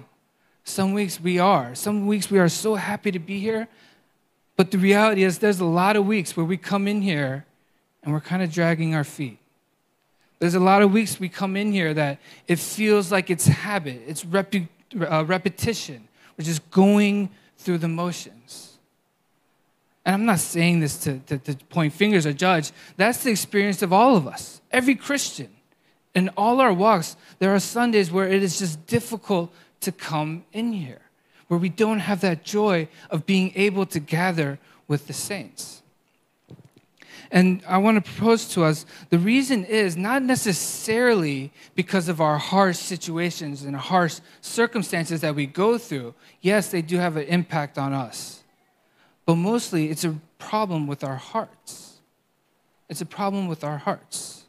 Some 0.63 0.94
weeks 0.94 1.22
we 1.22 1.38
are. 1.38 1.75
Some 1.75 2.08
weeks 2.08 2.32
we 2.32 2.39
are 2.39 2.50
so 2.50 2.74
happy 2.74 3.12
to 3.12 3.20
be 3.20 3.39
here. 3.39 3.68
But 4.56 4.72
the 4.72 4.79
reality 4.79 5.24
is, 5.24 5.38
there's 5.38 5.60
a 5.60 5.65
lot 5.65 5.96
of 5.96 6.08
weeks 6.08 6.36
where 6.36 6.46
we 6.46 6.58
come 6.58 6.88
in 6.88 7.03
here 7.03 7.46
and 8.01 8.12
we're 8.12 8.20
kind 8.20 8.41
of 8.41 8.51
dragging 8.51 8.96
our 8.96 9.03
feet 9.03 9.38
There's 10.39 10.55
a 10.55 10.60
lot 10.60 10.81
of 10.81 10.91
weeks 10.91 11.19
we 11.19 11.29
come 11.29 11.58
in 11.58 11.72
here 11.72 11.93
that 11.93 12.19
it 12.48 12.60
feels 12.60 13.12
like 13.12 13.29
it's 13.29 13.46
habit, 13.46 14.01
it's 14.08 14.24
repu- 14.24 14.69
uh, 15.00 15.25
repetition. 15.25 16.08
We're 16.38 16.46
just 16.46 16.69
going 16.72 17.29
through 17.58 17.79
the 17.79 17.89
motions. 17.89 18.77
And 20.05 20.15
I'm 20.15 20.25
not 20.25 20.39
saying 20.39 20.79
this 20.79 20.98
to, 21.00 21.19
to, 21.27 21.38
to 21.38 21.55
point 21.65 21.93
fingers 21.93 22.25
or 22.25 22.34
judge. 22.34 22.72
That's 22.96 23.24
the 23.24 23.31
experience 23.31 23.81
of 23.81 23.91
all 23.91 24.15
of 24.15 24.27
us, 24.27 24.62
every 24.72 24.96
Christian. 24.96 25.50
In 26.15 26.29
all 26.29 26.62
our 26.62 26.74
walks, 26.74 27.17
there 27.38 27.53
are 27.53 27.60
Sundays 27.60 28.12
where 28.12 28.27
it 28.27 28.41
is 28.41 28.58
just 28.58 28.88
difficult 28.88 29.53
to 29.81 29.91
come 29.91 30.46
in 30.53 30.74
here, 30.74 31.01
where 31.48 31.60
we 31.60 31.69
don't 31.69 32.00
have 32.00 32.22
that 32.22 32.43
joy 32.43 32.88
of 33.10 33.25
being 33.25 33.51
able 33.55 33.86
to 33.88 34.00
gather 34.00 34.58
with 34.88 35.08
the 35.08 35.13
saints. 35.13 35.84
And 37.32 37.62
I 37.68 37.78
want 37.78 38.04
to 38.04 38.12
propose 38.12 38.48
to 38.54 38.64
us 38.64 38.86
the 39.10 39.20
reason 39.20 39.64
is 39.64 39.96
not 39.96 40.24
necessarily 40.24 41.52
because 41.76 42.10
of 42.10 42.20
our 42.22 42.38
harsh 42.38 42.78
situations 42.78 43.64
and 43.64 43.76
harsh 43.76 44.20
circumstances 44.42 45.22
that 45.22 45.36
we 45.36 45.46
go 45.46 45.78
through. 45.78 46.16
Yes, 46.42 46.72
they 46.72 46.82
do 46.82 46.98
have 46.98 47.18
an 47.18 47.28
impact 47.28 47.78
on 47.78 47.94
us. 47.94 48.44
But 49.26 49.36
mostly 49.36 49.90
it's 49.90 50.04
a 50.04 50.16
problem 50.40 50.88
with 50.88 51.04
our 51.04 51.18
hearts. 51.18 52.00
It's 52.90 53.02
a 53.02 53.06
problem 53.06 53.48
with 53.48 53.64
our 53.64 53.78
hearts. 53.78 54.46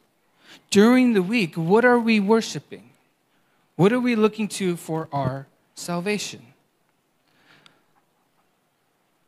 During 0.71 1.13
the 1.13 1.23
week, 1.23 1.57
what 1.57 1.85
are 1.85 1.99
we 1.99 2.19
worshiping? 2.19 2.91
What 3.77 3.93
are 3.93 4.01
we 4.01 4.15
looking 4.15 4.49
to 4.49 4.77
for 4.77 5.09
our 5.13 5.47
salvation? 5.75 6.47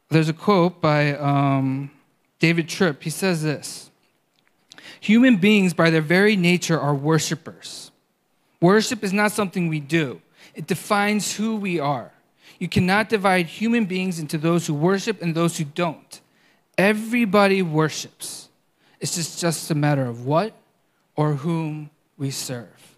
There's 0.09 0.31
a 0.31 0.35
quote 0.35 0.81
by. 0.81 1.15
Um, 1.17 1.91
David 2.43 2.69
Tripp, 2.69 3.05
he 3.05 3.11
says 3.11 3.45
this 3.45 3.89
Human 5.01 5.37
beings, 5.37 5.75
by 5.75 5.91
their 5.91 6.03
very 6.03 6.35
nature, 6.35 6.79
are 6.79 6.93
worshipers. 6.93 7.93
Worship 8.61 9.05
is 9.05 9.13
not 9.13 9.31
something 9.31 9.69
we 9.69 9.79
do, 9.79 10.21
it 10.57 10.67
defines 10.67 11.37
who 11.37 11.55
we 11.55 11.79
are. 11.79 12.11
You 12.59 12.69
cannot 12.69 13.09
divide 13.09 13.47
human 13.47 13.85
beings 13.85 14.19
into 14.19 14.39
those 14.39 14.67
who 14.67 14.75
worship 14.75 15.23
and 15.23 15.37
those 15.37 15.57
who 15.57 15.65
don't. 15.65 16.21
Everybody 16.77 17.63
worships. 17.63 18.49
It's 18.99 19.15
just, 19.15 19.41
just 19.41 19.71
a 19.71 19.77
matter 19.77 20.05
of 20.05 20.27
what 20.27 20.53
or 21.15 21.35
whom 21.35 21.91
we 22.19 22.33
serve. 22.33 22.97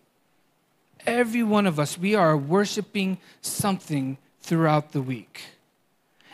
Every 1.07 1.43
one 1.43 1.67
of 1.67 1.79
us, 1.79 1.99
we 1.99 2.15
are 2.15 2.35
worshiping 2.35 3.19
something 3.43 4.17
throughout 4.41 4.93
the 4.93 5.03
week. 5.03 5.43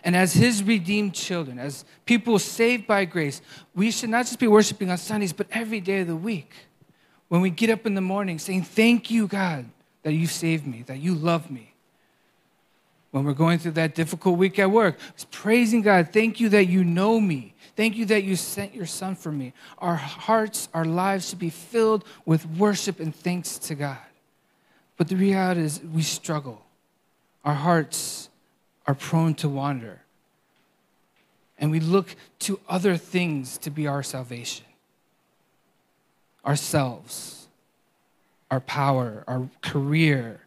And 0.02 0.16
as 0.16 0.32
his 0.32 0.62
redeemed 0.62 1.14
children, 1.14 1.58
as 1.58 1.84
people 2.06 2.38
saved 2.38 2.86
by 2.86 3.04
grace, 3.04 3.42
we 3.74 3.90
should 3.90 4.10
not 4.10 4.26
just 4.26 4.38
be 4.38 4.48
worshiping 4.48 4.90
on 4.90 4.98
Sundays, 4.98 5.32
but 5.32 5.46
every 5.50 5.80
day 5.80 6.00
of 6.00 6.06
the 6.06 6.16
week. 6.16 6.52
When 7.28 7.40
we 7.40 7.50
get 7.50 7.70
up 7.70 7.86
in 7.86 7.94
the 7.94 8.00
morning 8.00 8.38
saying, 8.38 8.64
Thank 8.64 9.10
you, 9.10 9.26
God, 9.26 9.66
that 10.02 10.12
you 10.12 10.26
saved 10.26 10.66
me, 10.66 10.82
that 10.86 10.98
you 10.98 11.14
love 11.14 11.50
me. 11.50 11.74
When 13.10 13.24
we're 13.24 13.34
going 13.34 13.58
through 13.58 13.72
that 13.72 13.94
difficult 13.94 14.38
week 14.38 14.58
at 14.58 14.70
work, 14.70 14.98
praising 15.30 15.82
God, 15.82 16.10
thank 16.12 16.40
you 16.40 16.48
that 16.50 16.66
you 16.66 16.84
know 16.84 17.20
me. 17.20 17.54
Thank 17.76 17.96
you 17.96 18.04
that 18.06 18.24
you 18.24 18.36
sent 18.36 18.74
your 18.74 18.86
son 18.86 19.16
for 19.16 19.32
me. 19.32 19.52
Our 19.78 19.96
hearts, 19.96 20.68
our 20.72 20.84
lives 20.84 21.28
should 21.28 21.38
be 21.38 21.50
filled 21.50 22.04
with 22.24 22.46
worship 22.46 23.00
and 23.00 23.14
thanks 23.14 23.58
to 23.58 23.74
God. 23.74 23.98
But 24.96 25.08
the 25.08 25.16
reality 25.16 25.62
is, 25.62 25.80
we 25.82 26.02
struggle. 26.02 26.62
Our 27.44 27.54
hearts 27.54 28.29
are 28.90 28.94
prone 28.94 29.34
to 29.34 29.48
wander. 29.48 30.00
And 31.58 31.70
we 31.70 31.78
look 31.78 32.16
to 32.40 32.58
other 32.68 32.96
things 32.96 33.56
to 33.58 33.70
be 33.70 33.86
our 33.86 34.02
salvation 34.02 34.66
ourselves, 36.44 37.46
our 38.50 38.60
power, 38.60 39.22
our 39.28 39.48
career, 39.60 40.40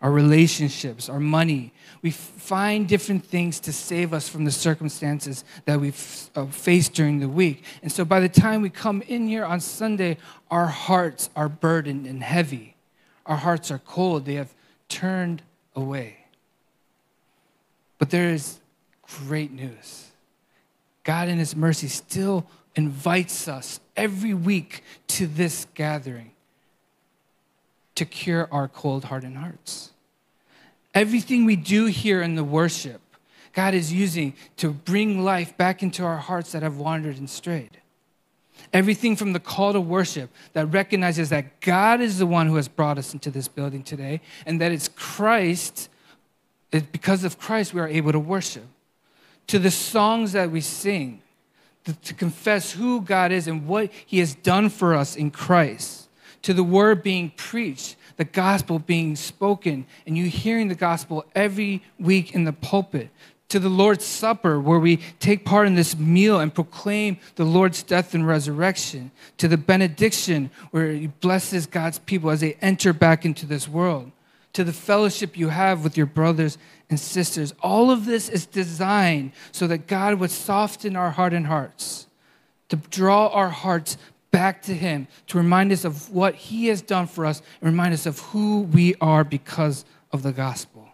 our 0.00 0.10
relationships, 0.10 1.08
our 1.08 1.20
money. 1.20 1.70
We 2.02 2.10
find 2.10 2.88
different 2.88 3.24
things 3.24 3.60
to 3.60 3.72
save 3.72 4.12
us 4.12 4.26
from 4.28 4.44
the 4.44 4.50
circumstances 4.50 5.44
that 5.66 5.78
we've 5.78 6.30
uh, 6.34 6.46
faced 6.46 6.94
during 6.94 7.20
the 7.20 7.28
week. 7.28 7.62
And 7.82 7.92
so 7.92 8.04
by 8.04 8.18
the 8.20 8.28
time 8.28 8.62
we 8.62 8.70
come 8.70 9.02
in 9.02 9.28
here 9.28 9.44
on 9.44 9.60
Sunday, 9.60 10.16
our 10.50 10.66
hearts 10.66 11.30
are 11.36 11.50
burdened 11.50 12.06
and 12.06 12.22
heavy. 12.22 12.74
Our 13.26 13.36
hearts 13.36 13.70
are 13.70 13.78
cold. 13.78 14.24
They 14.24 14.34
have 14.34 14.52
turned 14.88 15.42
away. 15.76 16.25
But 17.98 18.10
there 18.10 18.30
is 18.30 18.60
great 19.02 19.52
news. 19.52 20.06
God, 21.04 21.28
in 21.28 21.38
His 21.38 21.54
mercy, 21.54 21.88
still 21.88 22.46
invites 22.74 23.48
us 23.48 23.80
every 23.96 24.34
week 24.34 24.82
to 25.08 25.26
this 25.26 25.66
gathering 25.74 26.32
to 27.94 28.04
cure 28.04 28.48
our 28.52 28.68
cold, 28.68 29.04
hardened 29.04 29.38
hearts. 29.38 29.90
Everything 30.94 31.44
we 31.44 31.56
do 31.56 31.86
here 31.86 32.22
in 32.22 32.34
the 32.34 32.44
worship, 32.44 33.00
God 33.52 33.74
is 33.74 33.92
using 33.92 34.34
to 34.58 34.72
bring 34.72 35.24
life 35.24 35.56
back 35.56 35.82
into 35.82 36.04
our 36.04 36.18
hearts 36.18 36.52
that 36.52 36.62
have 36.62 36.76
wandered 36.76 37.16
and 37.18 37.28
strayed. 37.28 37.78
Everything 38.72 39.16
from 39.16 39.32
the 39.32 39.40
call 39.40 39.72
to 39.72 39.80
worship 39.80 40.30
that 40.52 40.66
recognizes 40.66 41.28
that 41.30 41.60
God 41.60 42.00
is 42.00 42.18
the 42.18 42.26
one 42.26 42.46
who 42.46 42.56
has 42.56 42.68
brought 42.68 42.98
us 42.98 43.12
into 43.12 43.30
this 43.30 43.48
building 43.48 43.82
today 43.82 44.20
and 44.44 44.60
that 44.60 44.72
it's 44.72 44.88
Christ 44.88 45.88
that 46.70 46.92
because 46.92 47.24
of 47.24 47.38
Christ 47.38 47.74
we 47.74 47.80
are 47.80 47.88
able 47.88 48.12
to 48.12 48.18
worship. 48.18 48.66
To 49.48 49.58
the 49.58 49.70
songs 49.70 50.32
that 50.32 50.50
we 50.50 50.60
sing, 50.60 51.22
to, 51.84 51.94
to 51.94 52.14
confess 52.14 52.72
who 52.72 53.00
God 53.00 53.32
is 53.32 53.46
and 53.46 53.66
what 53.66 53.90
He 54.04 54.18
has 54.18 54.34
done 54.34 54.68
for 54.68 54.94
us 54.94 55.16
in 55.16 55.30
Christ. 55.30 56.08
To 56.42 56.52
the 56.52 56.64
word 56.64 57.02
being 57.02 57.32
preached, 57.36 57.96
the 58.16 58.24
gospel 58.24 58.78
being 58.78 59.16
spoken, 59.16 59.86
and 60.06 60.16
you 60.16 60.26
hearing 60.26 60.68
the 60.68 60.74
gospel 60.74 61.24
every 61.34 61.82
week 61.98 62.34
in 62.34 62.44
the 62.44 62.52
pulpit. 62.52 63.10
To 63.50 63.60
the 63.60 63.68
Lord's 63.68 64.04
Supper, 64.04 64.58
where 64.58 64.80
we 64.80 64.96
take 65.20 65.44
part 65.44 65.68
in 65.68 65.76
this 65.76 65.96
meal 65.96 66.40
and 66.40 66.52
proclaim 66.52 67.18
the 67.36 67.44
Lord's 67.44 67.84
death 67.84 68.12
and 68.12 68.26
resurrection. 68.26 69.12
To 69.38 69.46
the 69.46 69.56
benediction, 69.56 70.50
where 70.72 70.90
He 70.90 71.06
blesses 71.06 71.66
God's 71.66 72.00
people 72.00 72.30
as 72.30 72.40
they 72.40 72.54
enter 72.54 72.92
back 72.92 73.24
into 73.24 73.46
this 73.46 73.68
world 73.68 74.10
to 74.56 74.64
the 74.64 74.72
fellowship 74.72 75.36
you 75.36 75.50
have 75.50 75.84
with 75.84 75.98
your 75.98 76.06
brothers 76.06 76.56
and 76.88 76.98
sisters. 76.98 77.52
All 77.60 77.90
of 77.90 78.06
this 78.06 78.30
is 78.30 78.46
designed 78.46 79.32
so 79.52 79.66
that 79.66 79.86
God 79.86 80.14
would 80.14 80.30
soften 80.30 80.96
our 80.96 81.10
hardened 81.10 81.46
hearts, 81.46 82.06
to 82.70 82.76
draw 82.76 83.26
our 83.28 83.50
hearts 83.50 83.98
back 84.30 84.62
to 84.62 84.72
Him, 84.72 85.08
to 85.26 85.36
remind 85.36 85.72
us 85.72 85.84
of 85.84 86.10
what 86.10 86.34
He 86.34 86.68
has 86.68 86.80
done 86.80 87.06
for 87.06 87.26
us, 87.26 87.42
and 87.60 87.70
remind 87.70 87.92
us 87.92 88.06
of 88.06 88.18
who 88.20 88.62
we 88.62 88.94
are 88.98 89.24
because 89.24 89.84
of 90.10 90.22
the 90.22 90.32
gospel. 90.32 90.88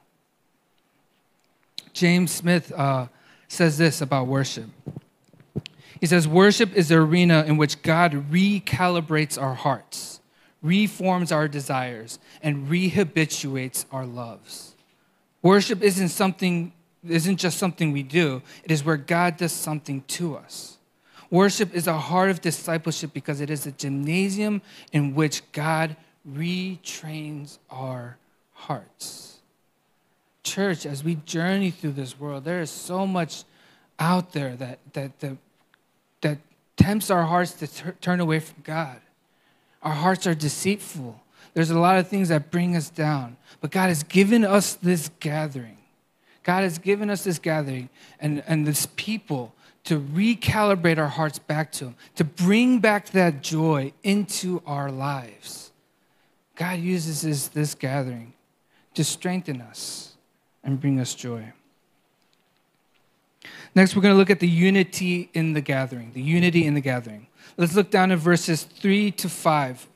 James 1.93 2.33
Smith 2.33 2.73
uh, 2.73 3.07
says 3.47 3.79
this 3.79 4.01
about 4.01 4.27
worship. 4.27 4.71
He 6.01 6.07
says, 6.07 6.27
Worship 6.27 6.75
is 6.75 6.89
the 6.89 6.97
arena 6.97 7.45
in 7.47 7.59
which 7.59 7.81
God 7.83 8.29
recalibrates 8.29 9.41
our 9.41 9.55
hearts 9.55 10.19
reforms 10.63 11.33
our 11.33 11.49
desires, 11.49 12.19
and 12.43 12.69
rehabituates 12.69 13.85
our 13.91 14.07
loves. 14.07 14.75
Worship 15.43 15.83
isn't 15.83 16.11
something 16.11 16.73
isn't 17.09 17.39
just 17.39 17.59
something 17.59 17.93
we 17.93 18.03
do, 18.03 18.43
it 18.65 18.71
is 18.71 18.85
where 18.85 18.97
God 18.97 19.37
does 19.37 19.53
something 19.53 20.03
to 20.03 20.37
us. 20.37 20.79
Worship 21.31 21.75
is 21.75 21.87
a 21.87 21.99
heart 21.99 22.31
of 22.31 22.41
discipleship 22.41 23.13
because 23.13 23.41
it 23.41 23.51
is 23.51 23.67
a 23.67 23.73
gymnasium 23.73 24.63
in 24.93 25.15
which 25.15 25.43
God 25.53 25.97
retrains 26.31 27.59
our 27.71 28.19
hearts. 28.53 29.39
Church, 30.45 30.85
as 30.85 31.03
we 31.03 31.17
journey 31.17 31.71
through 31.71 31.93
this 31.93 32.21
world, 32.21 32.45
there 32.45 32.61
is 32.61 32.71
so 32.71 33.07
much 33.07 33.45
out 33.99 34.33
there 34.33 34.55
that, 34.57 34.79
that, 34.93 35.19
that, 35.21 35.37
that 36.21 36.39
tempts 36.77 37.11
our 37.11 37.25
hearts 37.25 37.53
to 37.55 37.67
t- 37.67 37.91
turn 38.01 38.21
away 38.21 38.39
from 38.39 38.63
God. 38.63 39.01
Our 39.83 39.93
hearts 39.93 40.27
are 40.27 40.35
deceitful. 40.35 41.21
There's 41.55 41.71
a 41.71 41.79
lot 41.79 41.99
of 41.99 42.09
things 42.09 42.29
that 42.29 42.51
bring 42.51 42.77
us 42.77 42.89
down. 42.89 43.37
But 43.61 43.71
God 43.71 43.89
has 43.89 44.03
given 44.03 44.45
us 44.45 44.75
this 44.75 45.11
gathering. 45.21 45.79
God 46.43 46.63
has 46.63 46.79
given 46.79 47.11
us 47.11 47.25
this 47.25 47.39
gathering 47.39 47.89
and, 48.21 48.43
and 48.47 48.67
this 48.67 48.87
people 48.97 49.55
to 49.85 50.01
recalibrate 50.01 50.99
our 50.99 51.09
hearts 51.09 51.39
back 51.39 51.73
to 51.73 51.87
Him, 51.87 51.97
to 52.17 52.25
bring 52.25 52.79
back 52.79 53.11
that 53.11 53.43
joy 53.43 53.93
into 54.03 54.63
our 54.67 54.91
lives. 54.91 55.73
God 56.55 56.79
uses 56.79 57.23
this, 57.23 57.49
this 57.49 57.75
gathering 57.75 58.35
to 58.95 59.03
strengthen 59.03 59.61
us 59.61 60.15
and 60.63 60.81
bring 60.81 61.01
us 61.01 61.15
joy. 61.15 61.53
Next, 63.75 63.97
we're 63.97 64.03
going 64.03 64.15
to 64.15 64.19
look 64.19 64.31
at 64.31 64.41
the 64.41 64.49
unity 64.49 65.31
in 65.33 65.55
the 65.55 65.61
gathering. 65.61 66.13
The 66.13 66.23
unity 66.23 66.67
in 66.67 66.75
the 66.75 66.81
gathering. 66.81 67.27
Let's 67.57 67.75
look 67.75 67.91
down 67.91 68.11
at 68.13 68.19
verses 68.19 68.65
3 68.65 69.11
to 69.13 69.29
5. 69.29 69.89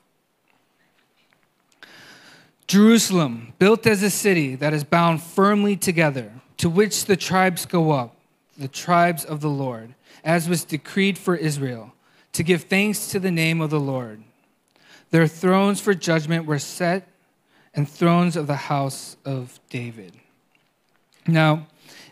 Jerusalem, 2.67 3.53
built 3.59 3.87
as 3.87 4.03
a 4.03 4.09
city 4.09 4.55
that 4.55 4.73
is 4.73 4.83
bound 4.83 5.21
firmly 5.21 5.75
together, 5.77 6.31
to 6.57 6.69
which 6.69 7.05
the 7.05 7.15
tribes 7.15 7.65
go 7.65 7.91
up, 7.91 8.15
the 8.57 8.67
tribes 8.67 9.23
of 9.23 9.39
the 9.41 9.49
Lord, 9.49 9.95
as 10.23 10.49
was 10.49 10.65
decreed 10.65 11.17
for 11.17 11.35
Israel, 11.35 11.93
to 12.33 12.43
give 12.43 12.63
thanks 12.63 13.07
to 13.07 13.19
the 13.19 13.31
name 13.31 13.61
of 13.61 13.69
the 13.69 13.79
Lord. 13.79 14.21
There 15.11 15.27
thrones 15.27 15.79
for 15.79 15.93
judgment 15.93 16.45
were 16.45 16.59
set, 16.59 17.07
and 17.73 17.87
thrones 17.87 18.35
of 18.35 18.47
the 18.47 18.55
house 18.55 19.15
of 19.23 19.59
David. 19.69 20.13
Now, 21.27 21.67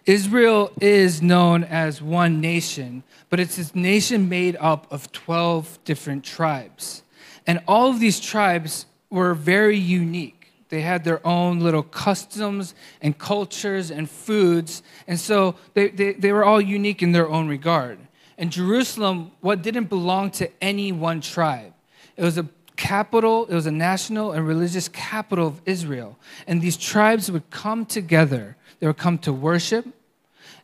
Israel 0.05 0.71
is 0.79 1.21
known 1.21 1.63
as 1.63 2.01
one 2.01 2.39
nation, 2.39 3.03
but 3.29 3.39
it's 3.39 3.57
a 3.57 3.77
nation 3.77 4.29
made 4.29 4.55
up 4.59 4.85
of 4.91 5.12
12 5.12 5.79
different 5.83 6.24
tribes. 6.24 7.01
And 7.47 7.62
all 7.67 7.89
of 7.89 8.00
these 8.00 8.19
tribes 8.19 8.85
were 9.09 9.33
very 9.33 9.77
unique. 9.77 10.51
They 10.69 10.81
had 10.81 11.03
their 11.03 11.25
own 11.25 11.59
little 11.59 11.83
customs 11.83 12.75
and 13.01 13.17
cultures 13.17 13.91
and 13.91 14.09
foods. 14.09 14.83
And 15.07 15.19
so 15.19 15.55
they, 15.74 15.89
they, 15.89 16.13
they 16.13 16.31
were 16.31 16.43
all 16.43 16.62
unique 16.62 17.01
in 17.01 17.12
their 17.12 17.29
own 17.29 17.47
regard. 17.47 18.00
And 18.38 18.51
Jerusalem, 18.51 19.31
what 19.41 19.62
didn't 19.62 19.85
belong 19.85 20.31
to 20.31 20.50
any 20.62 20.91
one 20.91 21.21
tribe, 21.21 21.74
it 22.17 22.24
was 22.24 22.38
a 22.38 22.47
capital, 22.75 23.45
it 23.47 23.53
was 23.53 23.65
a 23.65 23.71
national 23.71 24.33
and 24.33 24.45
religious 24.45 24.88
capital 24.89 25.47
of 25.47 25.62
Israel. 25.65 26.17
And 26.45 26.62
these 26.62 26.77
tribes 26.77 27.31
would 27.31 27.50
come 27.50 27.85
together. 27.85 28.55
They 28.79 28.88
would 28.88 28.97
come 28.97 29.17
to 29.19 29.31
worship, 29.31 29.85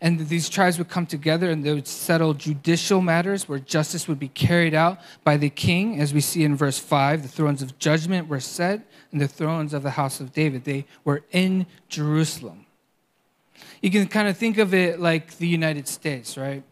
and 0.04 0.20
these 0.28 0.50
tribes 0.50 0.80
would 0.80 0.90
come 0.90 1.06
together 1.06 1.52
and 1.52 1.64
they 1.64 1.74
would 1.74 1.88
settle 1.88 2.34
judicial 2.34 3.02
matters 3.02 3.48
where 3.48 3.60
justice 3.60 4.08
would 4.08 4.18
be 4.18 4.30
carried 4.30 4.74
out 4.74 5.00
by 5.24 5.38
the 5.38 5.50
king, 5.50 6.00
as 6.00 6.12
we 6.12 6.22
see 6.22 6.44
in 6.44 6.56
verse 6.56 6.80
5. 6.80 7.22
The 7.22 7.28
thrones 7.28 7.62
of 7.62 7.78
judgment 7.78 8.28
were 8.28 8.40
set, 8.40 8.82
and 9.12 9.22
the 9.22 9.28
thrones 9.28 9.76
of 9.76 9.84
the 9.84 9.92
house 9.92 10.20
of 10.20 10.34
David. 10.34 10.64
They 10.64 10.86
were 11.04 11.22
in 11.32 11.68
Jerusalem. 11.88 12.66
You 13.84 13.92
can 13.92 14.08
kind 14.08 14.28
of 14.28 14.38
think 14.38 14.58
of 14.58 14.74
it 14.74 15.00
like 15.00 15.38
the 15.38 15.48
United 15.48 15.88
States, 15.88 16.36
right? 16.36 16.64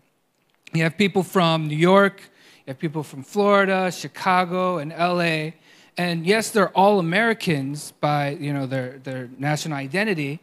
You 0.73 0.81
have 0.83 0.97
people 0.97 1.21
from 1.21 1.67
New 1.67 1.77
York, 1.77 2.21
you 2.65 2.71
have 2.71 2.79
people 2.79 3.03
from 3.03 3.21
Florida, 3.21 3.91
Chicago, 3.91 4.79
and 4.79 4.91
LA. 4.91 5.51
And 5.97 6.25
yes, 6.25 6.49
they're 6.49 6.69
all 6.69 6.97
Americans 6.97 7.93
by 7.99 8.31
you 8.39 8.53
know 8.53 8.65
their, 8.65 8.97
their 8.99 9.29
national 9.37 9.77
identity, 9.77 10.39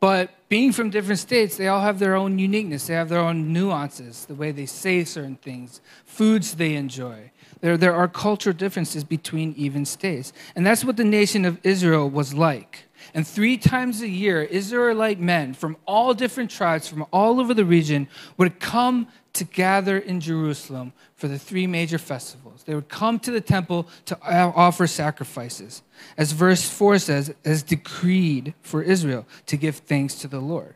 but 0.00 0.30
being 0.48 0.72
from 0.72 0.90
different 0.90 1.18
states, 1.18 1.56
they 1.56 1.68
all 1.68 1.80
have 1.80 1.98
their 1.98 2.14
own 2.14 2.38
uniqueness. 2.38 2.86
They 2.86 2.94
have 2.94 3.08
their 3.08 3.20
own 3.20 3.52
nuances, 3.52 4.26
the 4.26 4.34
way 4.34 4.52
they 4.52 4.66
say 4.66 5.02
certain 5.04 5.36
things, 5.36 5.80
foods 6.04 6.54
they 6.54 6.74
enjoy. 6.74 7.32
There, 7.60 7.76
there 7.76 7.94
are 7.94 8.06
cultural 8.06 8.54
differences 8.54 9.02
between 9.02 9.54
even 9.56 9.84
states. 9.84 10.32
And 10.54 10.64
that's 10.64 10.84
what 10.84 10.96
the 10.96 11.04
nation 11.04 11.44
of 11.44 11.58
Israel 11.64 12.08
was 12.08 12.32
like. 12.32 12.84
And 13.12 13.26
three 13.26 13.56
times 13.56 14.02
a 14.02 14.08
year, 14.08 14.42
Israelite 14.42 15.18
men 15.18 15.54
from 15.54 15.76
all 15.86 16.14
different 16.14 16.50
tribes, 16.50 16.86
from 16.86 17.06
all 17.12 17.40
over 17.40 17.54
the 17.54 17.64
region, 17.64 18.08
would 18.36 18.60
come 18.60 19.08
to 19.36 19.44
gather 19.44 19.98
in 19.98 20.20
Jerusalem 20.20 20.92
for 21.14 21.28
the 21.28 21.38
three 21.38 21.66
major 21.66 21.98
festivals. 21.98 22.64
They 22.64 22.74
would 22.74 22.88
come 22.88 23.18
to 23.20 23.30
the 23.30 23.40
temple 23.40 23.88
to 24.06 24.18
offer 24.22 24.86
sacrifices. 24.86 25.82
As 26.16 26.32
verse 26.32 26.68
4 26.68 26.98
says, 26.98 27.34
as 27.44 27.62
decreed 27.62 28.54
for 28.62 28.82
Israel 28.82 29.26
to 29.46 29.56
give 29.56 29.76
thanks 29.76 30.16
to 30.16 30.28
the 30.28 30.40
Lord. 30.40 30.74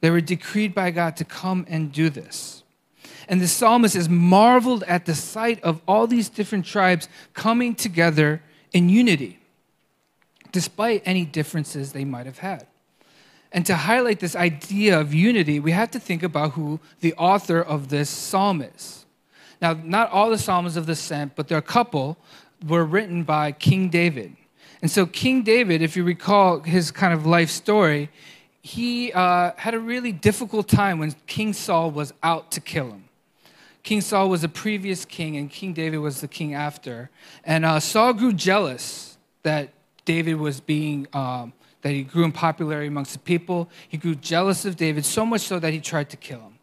They 0.00 0.10
were 0.10 0.20
decreed 0.20 0.74
by 0.74 0.90
God 0.90 1.16
to 1.16 1.24
come 1.24 1.66
and 1.68 1.92
do 1.92 2.10
this. 2.10 2.62
And 3.28 3.40
the 3.40 3.48
psalmist 3.48 3.94
is 3.94 4.08
marveled 4.08 4.82
at 4.84 5.06
the 5.06 5.14
sight 5.14 5.62
of 5.62 5.80
all 5.86 6.06
these 6.06 6.28
different 6.28 6.66
tribes 6.66 7.08
coming 7.34 7.74
together 7.74 8.42
in 8.72 8.88
unity, 8.88 9.38
despite 10.52 11.02
any 11.04 11.24
differences 11.24 11.92
they 11.92 12.04
might 12.04 12.26
have 12.26 12.38
had. 12.38 12.66
And 13.52 13.66
to 13.66 13.74
highlight 13.74 14.20
this 14.20 14.36
idea 14.36 14.98
of 15.00 15.12
unity, 15.12 15.58
we 15.58 15.72
have 15.72 15.90
to 15.92 16.00
think 16.00 16.22
about 16.22 16.52
who 16.52 16.78
the 17.00 17.14
author 17.14 17.60
of 17.60 17.88
this 17.88 18.08
psalm 18.08 18.62
is. 18.62 19.06
Now, 19.60 19.74
not 19.74 20.10
all 20.10 20.30
the 20.30 20.38
psalms 20.38 20.76
of 20.76 20.86
the 20.86 20.96
Psalm, 20.96 21.32
but 21.36 21.48
there 21.48 21.56
are 21.56 21.58
a 21.58 21.62
couple 21.62 22.16
were 22.66 22.84
written 22.84 23.24
by 23.24 23.52
King 23.52 23.88
David. 23.88 24.36
And 24.82 24.90
so, 24.90 25.04
King 25.04 25.42
David, 25.42 25.82
if 25.82 25.96
you 25.96 26.04
recall 26.04 26.60
his 26.60 26.90
kind 26.90 27.12
of 27.12 27.26
life 27.26 27.50
story, 27.50 28.08
he 28.62 29.12
uh, 29.12 29.52
had 29.56 29.74
a 29.74 29.78
really 29.78 30.12
difficult 30.12 30.68
time 30.68 30.98
when 30.98 31.14
King 31.26 31.52
Saul 31.52 31.90
was 31.90 32.14
out 32.22 32.50
to 32.52 32.60
kill 32.60 32.90
him. 32.90 33.04
King 33.82 34.00
Saul 34.00 34.28
was 34.28 34.44
a 34.44 34.48
previous 34.48 35.04
king, 35.04 35.36
and 35.36 35.50
King 35.50 35.72
David 35.72 35.98
was 35.98 36.20
the 36.20 36.28
king 36.28 36.54
after. 36.54 37.10
And 37.44 37.64
uh, 37.64 37.80
Saul 37.80 38.12
grew 38.12 38.32
jealous 38.32 39.16
that 39.42 39.70
David 40.04 40.34
was 40.34 40.60
being 40.60 41.06
um, 41.12 41.52
that 41.82 41.92
he 41.92 42.02
grew 42.02 42.24
in 42.24 42.32
popularity 42.32 42.88
amongst 42.88 43.12
the 43.12 43.18
people. 43.18 43.70
He 43.88 43.96
grew 43.96 44.14
jealous 44.14 44.64
of 44.64 44.76
David, 44.76 45.04
so 45.04 45.24
much 45.24 45.42
so 45.42 45.58
that 45.58 45.72
he 45.72 45.80
tried 45.80 46.10
to 46.10 46.16
kill 46.16 46.40
him. 46.40 46.58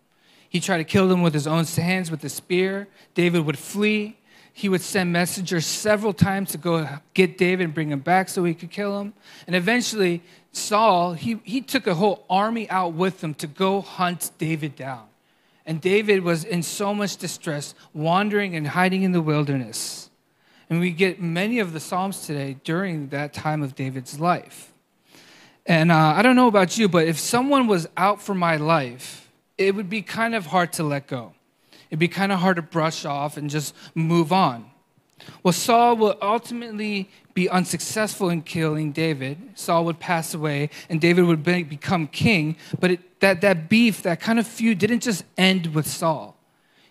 He 0.49 0.59
tried 0.59 0.77
to 0.77 0.83
kill 0.83 1.11
him 1.11 1.21
with 1.21 1.33
his 1.33 1.47
own 1.47 1.65
hands, 1.65 2.09
with 2.09 2.23
a 2.23 2.29
spear. 2.29 2.87
David 3.13 3.45
would 3.45 3.59
flee. 3.59 4.17
He 4.53 4.69
would 4.69 4.81
send 4.81 5.11
messengers 5.11 5.65
several 5.65 6.13
times 6.13 6.51
to 6.51 6.57
go 6.57 6.87
get 7.13 7.37
David 7.37 7.65
and 7.65 7.73
bring 7.73 7.91
him 7.91 7.99
back 7.99 8.29
so 8.29 8.43
he 8.43 8.53
could 8.53 8.71
kill 8.71 8.99
him. 8.99 9.13
And 9.45 9.55
eventually, 9.55 10.23
Saul, 10.51 11.13
he, 11.13 11.39
he 11.43 11.61
took 11.61 11.85
a 11.85 11.93
whole 11.95 12.25
army 12.29 12.69
out 12.69 12.93
with 12.93 13.23
him 13.23 13.33
to 13.35 13.47
go 13.47 13.81
hunt 13.81 14.31
David 14.37 14.75
down. 14.75 15.05
And 15.65 15.81
David 15.81 16.23
was 16.23 16.43
in 16.43 16.63
so 16.63 16.93
much 16.95 17.17
distress, 17.17 17.75
wandering 17.93 18.55
and 18.55 18.69
hiding 18.69 19.03
in 19.03 19.11
the 19.11 19.21
wilderness. 19.21 20.09
And 20.69 20.79
we 20.79 20.91
get 20.91 21.21
many 21.21 21.59
of 21.59 21.73
the 21.73 21.79
Psalms 21.79 22.25
today 22.25 22.57
during 22.63 23.09
that 23.09 23.33
time 23.33 23.61
of 23.61 23.75
David's 23.75 24.19
life. 24.19 24.66
And 25.67 25.91
uh, 25.91 26.13
I 26.15 26.21
don't 26.21 26.37
know 26.37 26.47
about 26.47 26.77
you, 26.77 26.87
but 26.87 27.07
if 27.07 27.19
someone 27.19 27.67
was 27.67 27.87
out 27.97 28.21
for 28.21 28.33
my 28.33 28.55
life, 28.55 29.29
it 29.57 29.75
would 29.75 29.89
be 29.89 30.01
kind 30.01 30.33
of 30.33 30.47
hard 30.47 30.71
to 30.73 30.83
let 30.83 31.07
go. 31.07 31.33
It'd 31.89 31.99
be 31.99 32.07
kind 32.07 32.31
of 32.31 32.39
hard 32.39 32.55
to 32.55 32.61
brush 32.61 33.03
off 33.03 33.35
and 33.35 33.49
just 33.49 33.75
move 33.93 34.31
on. 34.31 34.71
Well, 35.43 35.51
Saul 35.51 35.97
will 35.97 36.17
ultimately 36.21 37.09
be 37.33 37.49
unsuccessful 37.49 38.29
in 38.29 38.43
killing 38.43 38.93
David. 38.93 39.37
Saul 39.55 39.83
would 39.85 39.99
pass 39.99 40.33
away, 40.33 40.69
and 40.89 41.01
David 41.01 41.25
would 41.25 41.43
be, 41.43 41.63
become 41.63 42.07
king. 42.07 42.55
But 42.79 42.91
it, 42.91 43.19
that, 43.19 43.41
that 43.41 43.67
beef, 43.67 44.03
that 44.03 44.21
kind 44.21 44.39
of 44.39 44.47
feud, 44.47 44.79
didn't 44.79 45.01
just 45.01 45.25
end 45.37 45.73
with 45.75 45.85
Saul. 45.85 46.37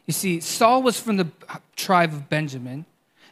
You 0.04 0.12
see, 0.12 0.40
Saul 0.40 0.82
was 0.82 1.00
from 1.00 1.16
the 1.16 1.28
tribe 1.76 2.12
of 2.12 2.28
Benjamin, 2.28 2.84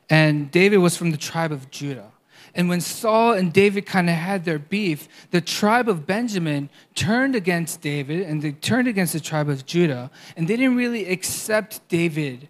and 0.08 0.50
David 0.50 0.78
was 0.78 0.96
from 0.96 1.10
the 1.10 1.16
tribe 1.16 1.52
of 1.52 1.70
Judah. 1.70 2.10
And 2.54 2.68
when 2.68 2.80
Saul 2.80 3.32
and 3.32 3.52
David 3.52 3.84
kind 3.84 4.08
of 4.08 4.14
had 4.14 4.44
their 4.44 4.58
beef, 4.58 5.08
the 5.30 5.40
tribe 5.40 5.88
of 5.88 6.06
Benjamin 6.06 6.70
turned 6.94 7.34
against 7.34 7.80
David 7.80 8.22
and 8.22 8.42
they 8.42 8.52
turned 8.52 8.86
against 8.86 9.12
the 9.12 9.20
tribe 9.20 9.48
of 9.48 9.66
Judah. 9.66 10.10
And 10.36 10.46
they 10.46 10.56
didn't 10.56 10.76
really 10.76 11.06
accept 11.06 11.86
David 11.88 12.48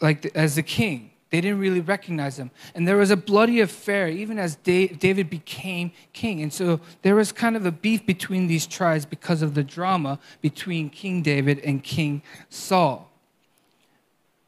like 0.00 0.26
as 0.34 0.56
the 0.56 0.62
king. 0.62 1.12
They 1.30 1.40
didn't 1.40 1.58
really 1.58 1.80
recognize 1.80 2.38
him. 2.38 2.50
And 2.74 2.86
there 2.86 2.98
was 2.98 3.10
a 3.10 3.16
bloody 3.16 3.60
affair 3.60 4.08
even 4.08 4.38
as 4.38 4.56
David 4.56 5.28
became 5.28 5.92
king. 6.12 6.42
And 6.42 6.52
so 6.52 6.80
there 7.02 7.14
was 7.16 7.32
kind 7.32 7.56
of 7.56 7.66
a 7.66 7.72
beef 7.72 8.06
between 8.06 8.46
these 8.46 8.66
tribes 8.66 9.06
because 9.06 9.42
of 9.42 9.54
the 9.54 9.64
drama 9.64 10.20
between 10.40 10.90
King 10.90 11.22
David 11.22 11.58
and 11.60 11.82
King 11.82 12.22
Saul. 12.48 13.10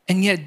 And 0.08 0.22
yet 0.22 0.40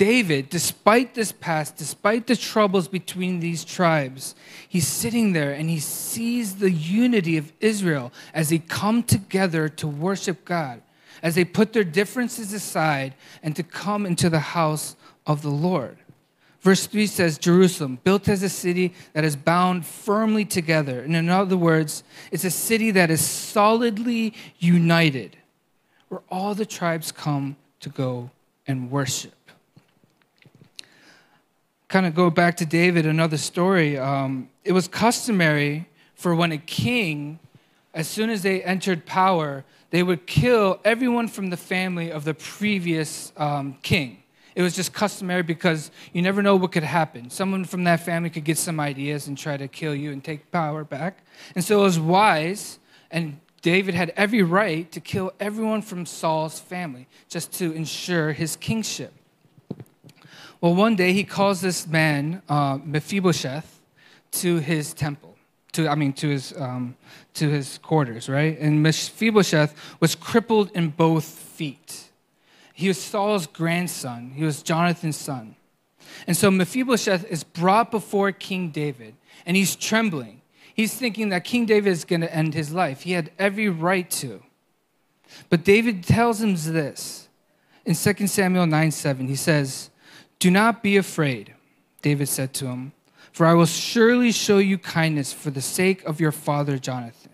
David, 0.00 0.48
despite 0.48 1.12
this 1.12 1.30
past, 1.30 1.76
despite 1.76 2.26
the 2.26 2.34
troubles 2.34 2.88
between 2.88 3.38
these 3.38 3.66
tribes, 3.66 4.34
he's 4.66 4.88
sitting 4.88 5.34
there 5.34 5.52
and 5.52 5.68
he 5.68 5.78
sees 5.78 6.54
the 6.54 6.70
unity 6.70 7.36
of 7.36 7.52
Israel 7.60 8.10
as 8.32 8.48
they 8.48 8.60
come 8.60 9.02
together 9.02 9.68
to 9.68 9.86
worship 9.86 10.46
God, 10.46 10.80
as 11.22 11.34
they 11.34 11.44
put 11.44 11.74
their 11.74 11.84
differences 11.84 12.54
aside 12.54 13.12
and 13.42 13.54
to 13.56 13.62
come 13.62 14.06
into 14.06 14.30
the 14.30 14.40
house 14.40 14.96
of 15.26 15.42
the 15.42 15.50
Lord. 15.50 15.98
Verse 16.62 16.86
3 16.86 17.06
says, 17.06 17.36
Jerusalem, 17.36 17.98
built 18.02 18.26
as 18.26 18.42
a 18.42 18.48
city 18.48 18.94
that 19.12 19.24
is 19.24 19.36
bound 19.36 19.84
firmly 19.84 20.46
together. 20.46 21.02
And 21.02 21.14
in 21.14 21.28
other 21.28 21.58
words, 21.58 22.04
it's 22.32 22.44
a 22.44 22.50
city 22.50 22.90
that 22.92 23.10
is 23.10 23.22
solidly 23.22 24.32
united, 24.58 25.36
where 26.08 26.22
all 26.30 26.54
the 26.54 26.64
tribes 26.64 27.12
come 27.12 27.56
to 27.80 27.90
go 27.90 28.30
and 28.66 28.90
worship 28.90 29.34
kind 31.90 32.06
of 32.06 32.14
go 32.14 32.30
back 32.30 32.56
to 32.56 32.64
David, 32.64 33.04
another 33.04 33.36
story. 33.36 33.98
Um, 33.98 34.48
it 34.64 34.70
was 34.70 34.86
customary 34.86 35.88
for 36.14 36.36
when 36.36 36.52
a 36.52 36.58
king, 36.58 37.40
as 37.92 38.06
soon 38.06 38.30
as 38.30 38.42
they 38.42 38.62
entered 38.62 39.04
power, 39.06 39.64
they 39.90 40.04
would 40.04 40.24
kill 40.24 40.78
everyone 40.84 41.26
from 41.26 41.50
the 41.50 41.56
family 41.56 42.12
of 42.12 42.24
the 42.24 42.32
previous 42.32 43.32
um, 43.36 43.76
king. 43.82 44.22
It 44.54 44.62
was 44.62 44.76
just 44.76 44.92
customary 44.92 45.42
because 45.42 45.90
you 46.12 46.22
never 46.22 46.42
know 46.42 46.54
what 46.54 46.70
could 46.70 46.84
happen. 46.84 47.28
Someone 47.28 47.64
from 47.64 47.82
that 47.84 47.98
family 47.98 48.30
could 48.30 48.44
get 48.44 48.56
some 48.56 48.78
ideas 48.78 49.26
and 49.26 49.36
try 49.36 49.56
to 49.56 49.66
kill 49.66 49.94
you 49.94 50.12
and 50.12 50.22
take 50.22 50.52
power 50.52 50.84
back. 50.84 51.24
And 51.56 51.64
so 51.64 51.80
it 51.80 51.82
was 51.82 51.98
wise, 51.98 52.78
and 53.10 53.40
David 53.62 53.94
had 53.94 54.12
every 54.16 54.44
right 54.44 54.90
to 54.92 55.00
kill 55.00 55.32
everyone 55.40 55.82
from 55.82 56.06
Saul's 56.06 56.60
family 56.60 57.08
just 57.28 57.52
to 57.54 57.72
ensure 57.72 58.30
his 58.32 58.54
kingship. 58.54 59.12
Well, 60.60 60.74
one 60.74 60.94
day 60.94 61.12
he 61.12 61.24
calls 61.24 61.62
this 61.62 61.86
man, 61.86 62.42
uh, 62.48 62.78
Mephibosheth, 62.84 63.80
to 64.32 64.58
his 64.58 64.92
temple, 64.92 65.36
to, 65.72 65.88
I 65.88 65.94
mean, 65.94 66.12
to 66.14 66.28
his, 66.28 66.54
um, 66.58 66.96
to 67.34 67.48
his 67.48 67.78
quarters, 67.78 68.28
right? 68.28 68.58
And 68.58 68.82
Mephibosheth 68.82 69.74
was 70.00 70.14
crippled 70.14 70.70
in 70.72 70.90
both 70.90 71.24
feet. 71.24 72.10
He 72.74 72.88
was 72.88 73.00
Saul's 73.00 73.46
grandson, 73.46 74.32
he 74.34 74.44
was 74.44 74.62
Jonathan's 74.62 75.16
son. 75.16 75.56
And 76.26 76.36
so 76.36 76.50
Mephibosheth 76.50 77.24
is 77.30 77.44
brought 77.44 77.90
before 77.90 78.30
King 78.32 78.70
David, 78.70 79.14
and 79.46 79.56
he's 79.56 79.74
trembling. 79.76 80.42
He's 80.74 80.94
thinking 80.94 81.30
that 81.30 81.44
King 81.44 81.66
David 81.66 81.90
is 81.90 82.04
going 82.04 82.20
to 82.20 82.34
end 82.34 82.54
his 82.54 82.72
life. 82.72 83.02
He 83.02 83.12
had 83.12 83.30
every 83.38 83.68
right 83.68 84.08
to. 84.12 84.42
But 85.48 85.64
David 85.64 86.04
tells 86.04 86.42
him 86.42 86.54
this 86.56 87.28
in 87.84 87.94
2 87.94 88.26
Samuel 88.26 88.66
9 88.66 88.90
7. 88.90 89.28
He 89.28 89.36
says, 89.36 89.90
Do 90.40 90.50
not 90.50 90.82
be 90.82 90.96
afraid, 90.96 91.54
David 92.02 92.28
said 92.28 92.52
to 92.54 92.66
him, 92.66 92.92
for 93.30 93.46
I 93.46 93.54
will 93.54 93.66
surely 93.66 94.32
show 94.32 94.58
you 94.58 94.78
kindness 94.78 95.32
for 95.32 95.50
the 95.50 95.60
sake 95.60 96.02
of 96.04 96.18
your 96.18 96.32
father 96.32 96.78
Jonathan. 96.78 97.30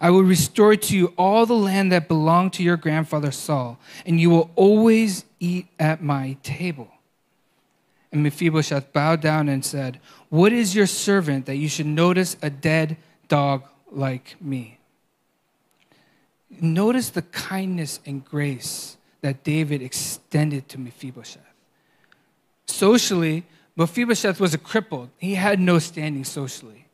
I 0.00 0.10
will 0.10 0.22
restore 0.22 0.74
to 0.74 0.96
you 0.96 1.12
all 1.18 1.44
the 1.44 1.54
land 1.54 1.92
that 1.92 2.08
belonged 2.08 2.54
to 2.54 2.62
your 2.62 2.78
grandfather 2.78 3.30
Saul, 3.30 3.78
and 4.06 4.18
you 4.18 4.30
will 4.30 4.50
always 4.56 5.26
eat 5.38 5.66
at 5.78 6.02
my 6.02 6.38
table. 6.42 6.88
And 8.10 8.22
Mephibosheth 8.22 8.92
bowed 8.92 9.20
down 9.20 9.48
and 9.48 9.64
said, 9.64 10.00
What 10.30 10.52
is 10.52 10.74
your 10.74 10.86
servant 10.86 11.44
that 11.46 11.56
you 11.56 11.68
should 11.68 11.86
notice 11.86 12.36
a 12.42 12.48
dead 12.48 12.96
dog 13.28 13.64
like 13.92 14.36
me? 14.40 14.78
Notice 16.60 17.10
the 17.10 17.22
kindness 17.22 18.00
and 18.06 18.24
grace 18.24 18.96
that 19.20 19.44
David 19.44 19.82
extended 19.82 20.68
to 20.70 20.78
Mephibosheth. 20.78 21.49
Socially, 22.70 23.44
Mephibosheth 23.76 24.40
was 24.40 24.54
a 24.54 24.58
crippled. 24.58 25.10
He 25.18 25.34
had 25.34 25.60
no 25.60 25.78
standing 25.78 26.24
socially. 26.24 26.86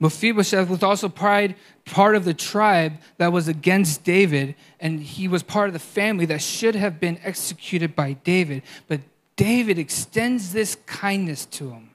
Mephibosheth 0.00 0.68
was 0.68 0.82
also 0.82 1.08
pride, 1.08 1.54
part 1.84 2.16
of 2.16 2.24
the 2.24 2.34
tribe 2.34 2.94
that 3.18 3.32
was 3.32 3.46
against 3.46 4.02
David, 4.02 4.56
and 4.80 5.00
he 5.00 5.28
was 5.28 5.44
part 5.44 5.68
of 5.68 5.74
the 5.74 5.78
family 5.78 6.26
that 6.26 6.42
should 6.42 6.74
have 6.74 6.98
been 6.98 7.20
executed 7.22 7.94
by 7.94 8.14
David. 8.14 8.62
But 8.88 9.00
David 9.36 9.78
extends 9.78 10.52
this 10.52 10.76
kindness 10.86 11.46
to 11.46 11.70
him 11.70 11.90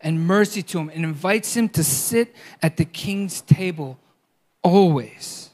and 0.00 0.26
mercy 0.26 0.62
to 0.62 0.78
him 0.78 0.90
and 0.94 1.04
invites 1.04 1.54
him 1.54 1.68
to 1.70 1.84
sit 1.84 2.34
at 2.62 2.78
the 2.78 2.84
king's 2.86 3.42
table 3.42 3.98
always. 4.62 5.50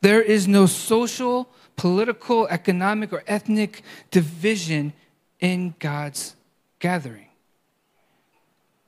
There 0.00 0.22
is 0.22 0.46
no 0.46 0.66
social, 0.66 1.48
political, 1.76 2.46
economic, 2.48 3.12
or 3.12 3.24
ethnic 3.26 3.82
division 4.10 4.92
in 5.40 5.74
God's 5.78 6.34
gathering. 6.78 7.28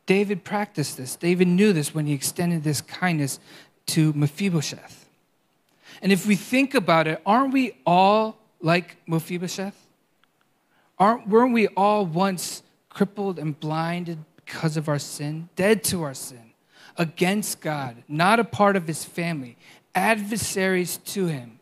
David 0.06 0.42
practiced 0.42 0.96
this. 0.96 1.14
David 1.14 1.46
knew 1.46 1.72
this 1.72 1.94
when 1.94 2.06
he 2.06 2.12
extended 2.12 2.64
this 2.64 2.80
kindness 2.80 3.38
to 3.86 4.12
Mephibosheth. 4.12 5.08
And 6.02 6.10
if 6.10 6.26
we 6.26 6.34
think 6.34 6.74
about 6.74 7.06
it, 7.06 7.20
aren't 7.24 7.52
we 7.52 7.76
all 7.86 8.38
like 8.60 8.96
Mephibosheth? 9.06 9.76
Aren't, 10.98 11.28
weren't 11.28 11.52
we 11.52 11.68
all 11.68 12.04
once 12.04 12.62
crippled 12.88 13.38
and 13.38 13.58
blinded 13.58 14.18
because 14.44 14.76
of 14.76 14.88
our 14.88 14.98
sin, 14.98 15.48
dead 15.56 15.84
to 15.84 16.02
our 16.02 16.14
sin, 16.14 16.52
against 16.96 17.60
God, 17.60 18.02
not 18.08 18.40
a 18.40 18.44
part 18.44 18.76
of 18.76 18.86
his 18.86 19.04
family, 19.04 19.56
adversaries 19.94 20.96
to 20.98 21.26
him? 21.26 21.60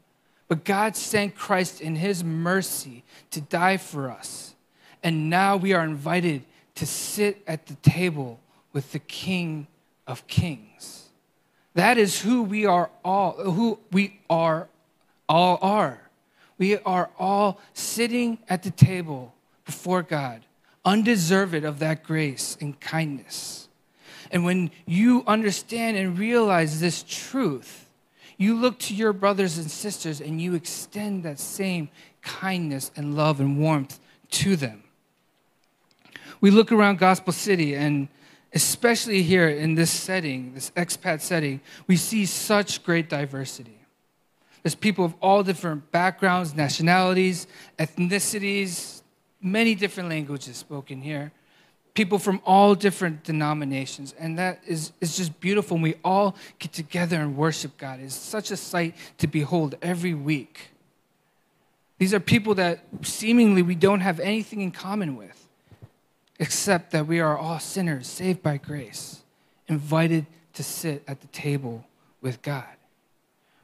But 0.49 0.65
God 0.65 0.97
sent 0.97 1.35
Christ 1.35 1.81
in 1.81 1.97
his 1.97 2.25
mercy 2.25 3.05
to 3.31 3.43
die 3.43 3.77
for 3.77 4.11
us 4.11 4.55
and 5.03 5.31
now 5.31 5.57
we 5.57 5.73
are 5.73 5.85
invited 5.85 6.43
to 6.77 6.87
sit 6.87 7.43
at 7.47 7.67
the 7.67 7.75
table 7.77 8.41
with 8.73 8.93
the 8.93 8.99
King 8.99 9.67
of 10.07 10.27
Kings. 10.27 11.09
That 11.75 11.99
is 11.99 12.21
who 12.21 12.43
we 12.43 12.67
are 12.67 12.91
all, 13.05 13.33
who 13.33 13.79
we 13.93 14.21
are 14.29 14.69
all 15.29 15.59
are. 15.63 16.01
We 16.57 16.77
are 16.79 17.11
all 17.19 17.61
sitting 17.73 18.39
at 18.49 18.63
the 18.63 18.71
table 18.71 19.35
before 19.65 20.03
God, 20.03 20.43
undeserved 20.85 21.65
of 21.65 21.79
that 21.79 22.03
grace 22.03 22.57
and 22.61 22.79
kindness. 22.81 23.69
And 24.31 24.45
when 24.45 24.71
you 24.87 25.23
understand 25.27 25.97
and 25.97 26.19
realize 26.19 26.81
this 26.81 27.05
truth, 27.07 27.87
you 28.37 28.57
look 28.57 28.79
to 28.81 28.95
your 28.95 29.13
brothers 29.13 29.59
and 29.59 29.71
sisters 29.71 30.21
and 30.21 30.41
you 30.41 30.55
extend 30.55 31.23
that 31.23 31.39
same 31.39 31.89
kindness 32.23 32.91
and 32.97 33.17
love 33.17 33.41
and 33.41 33.59
warmth 33.59 34.01
to 34.31 34.57
them 34.57 34.83
we 36.41 36.51
look 36.51 36.73
around 36.73 36.99
Gospel 36.99 37.33
City, 37.33 37.75
and 37.75 38.09
especially 38.53 39.23
here 39.23 39.49
in 39.49 39.75
this 39.75 39.91
setting, 39.91 40.55
this 40.55 40.71
expat 40.77 41.21
setting, 41.21 41.61
we 41.87 41.97
see 41.97 42.27
such 42.27 42.83
great 42.83 43.09
diversity. 43.09 43.79
There's 44.63 44.75
people 44.75 45.05
of 45.05 45.15
all 45.21 45.43
different 45.43 45.91
backgrounds, 45.93 46.55
nationalities, 46.55 47.47
ethnicities, 47.79 49.03
many 49.41 49.75
different 49.75 50.09
languages 50.09 50.57
spoken 50.57 51.01
here. 51.01 51.33
People 51.95 52.19
from 52.19 52.41
all 52.45 52.75
different 52.75 53.25
denominations. 53.25 54.15
And 54.19 54.39
that 54.39 54.61
is, 54.67 54.93
is 55.01 55.17
just 55.17 55.41
beautiful. 55.41 55.77
And 55.77 55.83
we 55.83 55.95
all 56.05 56.37
get 56.59 56.73
together 56.73 57.17
and 57.17 57.37
worship 57.37 57.77
God. 57.77 58.01
It's 58.01 58.15
such 58.15 58.51
a 58.51 58.57
sight 58.57 58.95
to 59.19 59.27
behold 59.27 59.75
every 59.83 60.15
week. 60.15 60.71
These 61.99 62.15
are 62.15 62.21
people 62.21 62.55
that 62.57 62.85
seemingly 63.03 63.63
we 63.63 63.75
don't 63.75 64.01
have 64.01 64.21
anything 64.21 64.61
in 64.61 64.71
common 64.71 65.17
with 65.17 65.48
except 66.39 66.93
that 66.93 67.07
we 67.07 67.21
are 67.21 67.37
all 67.37 67.59
sinners 67.59 68.07
saved 68.07 68.43
by 68.43 68.57
grace, 68.57 69.23
invited 69.67 70.27
to 70.55 70.63
sit 70.63 71.03
at 71.07 71.21
the 71.21 71.27
table 71.29 71.85
with 72.21 72.43
God. 72.43 72.67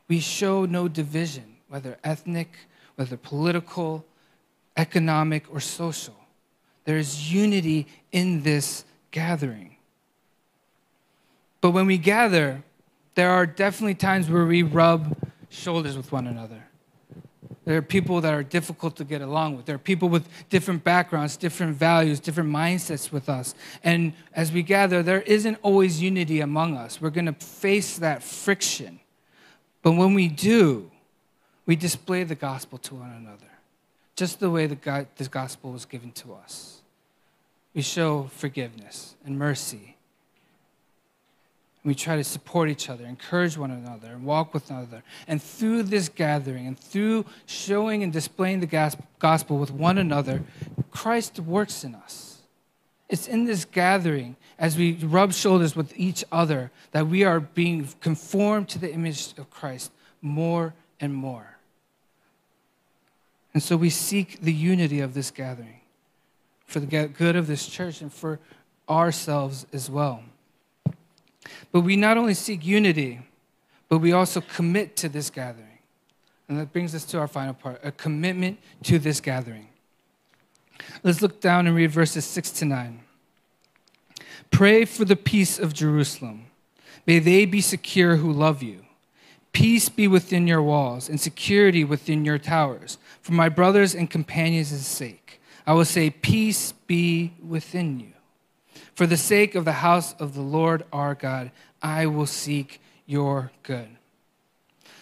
We 0.08 0.20
show 0.20 0.64
no 0.64 0.88
division, 0.88 1.56
whether 1.68 1.98
ethnic, 2.04 2.50
whether 2.96 3.16
political, 3.16 4.04
economic, 4.76 5.44
or 5.52 5.60
social. 5.60 6.16
There 6.84 6.98
is 6.98 7.32
unity 7.32 7.86
in 8.12 8.42
this 8.42 8.84
gathering. 9.10 9.76
But 11.60 11.70
when 11.70 11.86
we 11.86 11.96
gather, 11.96 12.62
there 13.14 13.30
are 13.30 13.46
definitely 13.46 13.94
times 13.94 14.28
where 14.28 14.44
we 14.44 14.62
rub 14.62 15.16
shoulders 15.48 15.96
with 15.96 16.12
one 16.12 16.26
another. 16.26 16.62
There 17.64 17.78
are 17.78 17.82
people 17.82 18.20
that 18.20 18.34
are 18.34 18.42
difficult 18.42 18.96
to 18.96 19.04
get 19.04 19.22
along 19.22 19.56
with. 19.56 19.64
There 19.64 19.76
are 19.76 19.78
people 19.78 20.08
with 20.10 20.28
different 20.50 20.84
backgrounds, 20.84 21.36
different 21.36 21.76
values, 21.76 22.20
different 22.20 22.50
mindsets 22.50 23.10
with 23.10 23.28
us. 23.28 23.54
And 23.82 24.12
as 24.34 24.52
we 24.52 24.62
gather, 24.62 25.02
there 25.02 25.22
isn't 25.22 25.58
always 25.62 26.02
unity 26.02 26.40
among 26.40 26.76
us. 26.76 27.00
We're 27.00 27.10
going 27.10 27.26
to 27.26 27.32
face 27.32 27.98
that 27.98 28.22
friction. 28.22 29.00
But 29.82 29.92
when 29.92 30.12
we 30.12 30.28
do, 30.28 30.90
we 31.64 31.76
display 31.76 32.24
the 32.24 32.34
gospel 32.34 32.78
to 32.78 32.96
one 32.96 33.10
another, 33.10 33.50
just 34.14 34.40
the 34.40 34.50
way 34.50 34.66
the, 34.66 34.74
God, 34.74 35.06
the 35.16 35.24
gospel 35.24 35.72
was 35.72 35.86
given 35.86 36.12
to 36.12 36.34
us. 36.34 36.82
We 37.72 37.80
show 37.80 38.24
forgiveness 38.24 39.14
and 39.24 39.38
mercy 39.38 39.93
we 41.84 41.94
try 41.94 42.16
to 42.16 42.24
support 42.24 42.70
each 42.70 42.88
other, 42.88 43.04
encourage 43.04 43.58
one 43.58 43.70
another, 43.70 44.08
and 44.08 44.24
walk 44.24 44.54
with 44.54 44.70
one 44.70 44.80
another. 44.80 45.02
And 45.28 45.42
through 45.42 45.82
this 45.84 46.08
gathering 46.08 46.66
and 46.66 46.78
through 46.78 47.26
showing 47.44 48.02
and 48.02 48.12
displaying 48.12 48.60
the 48.60 48.96
gospel 49.18 49.58
with 49.58 49.70
one 49.70 49.98
another, 49.98 50.42
Christ 50.90 51.38
works 51.40 51.84
in 51.84 51.94
us. 51.94 52.38
It's 53.10 53.28
in 53.28 53.44
this 53.44 53.66
gathering, 53.66 54.36
as 54.58 54.78
we 54.78 54.94
rub 54.94 55.34
shoulders 55.34 55.76
with 55.76 55.92
each 55.94 56.24
other, 56.32 56.70
that 56.92 57.06
we 57.06 57.22
are 57.22 57.38
being 57.38 57.86
conformed 58.00 58.70
to 58.70 58.78
the 58.78 58.90
image 58.90 59.34
of 59.36 59.50
Christ 59.50 59.92
more 60.22 60.72
and 60.98 61.12
more. 61.12 61.58
And 63.52 63.62
so 63.62 63.76
we 63.76 63.90
seek 63.90 64.40
the 64.40 64.54
unity 64.54 65.00
of 65.00 65.12
this 65.12 65.30
gathering 65.30 65.80
for 66.64 66.80
the 66.80 67.08
good 67.08 67.36
of 67.36 67.46
this 67.46 67.66
church 67.66 68.00
and 68.00 68.10
for 68.12 68.40
ourselves 68.88 69.66
as 69.72 69.90
well. 69.90 70.22
But 71.72 71.80
we 71.80 71.96
not 71.96 72.16
only 72.16 72.34
seek 72.34 72.64
unity, 72.64 73.20
but 73.88 73.98
we 73.98 74.12
also 74.12 74.40
commit 74.40 74.96
to 74.96 75.08
this 75.08 75.30
gathering. 75.30 75.78
And 76.48 76.58
that 76.58 76.72
brings 76.72 76.94
us 76.94 77.04
to 77.06 77.18
our 77.18 77.28
final 77.28 77.54
part 77.54 77.80
a 77.82 77.92
commitment 77.92 78.58
to 78.84 78.98
this 78.98 79.20
gathering. 79.20 79.68
Let's 81.02 81.22
look 81.22 81.40
down 81.40 81.66
and 81.66 81.76
read 81.76 81.90
verses 81.90 82.24
6 82.24 82.50
to 82.52 82.64
9. 82.64 83.00
Pray 84.50 84.84
for 84.84 85.04
the 85.04 85.16
peace 85.16 85.58
of 85.58 85.72
Jerusalem. 85.72 86.46
May 87.06 87.18
they 87.18 87.44
be 87.44 87.60
secure 87.60 88.16
who 88.16 88.32
love 88.32 88.62
you. 88.62 88.84
Peace 89.52 89.88
be 89.88 90.08
within 90.08 90.46
your 90.46 90.62
walls 90.62 91.08
and 91.08 91.20
security 91.20 91.84
within 91.84 92.24
your 92.24 92.38
towers. 92.38 92.98
For 93.20 93.32
my 93.32 93.48
brothers 93.48 93.94
and 93.94 94.10
companions' 94.10 94.86
sake, 94.86 95.40
I 95.66 95.72
will 95.74 95.84
say, 95.84 96.10
Peace 96.10 96.72
be 96.72 97.34
within 97.46 98.00
you. 98.00 98.13
For 98.94 99.06
the 99.06 99.16
sake 99.16 99.54
of 99.54 99.64
the 99.64 99.72
house 99.72 100.14
of 100.14 100.34
the 100.34 100.40
Lord 100.40 100.84
our 100.92 101.14
God, 101.14 101.50
I 101.82 102.06
will 102.06 102.26
seek 102.26 102.80
your 103.06 103.50
good. 103.62 103.88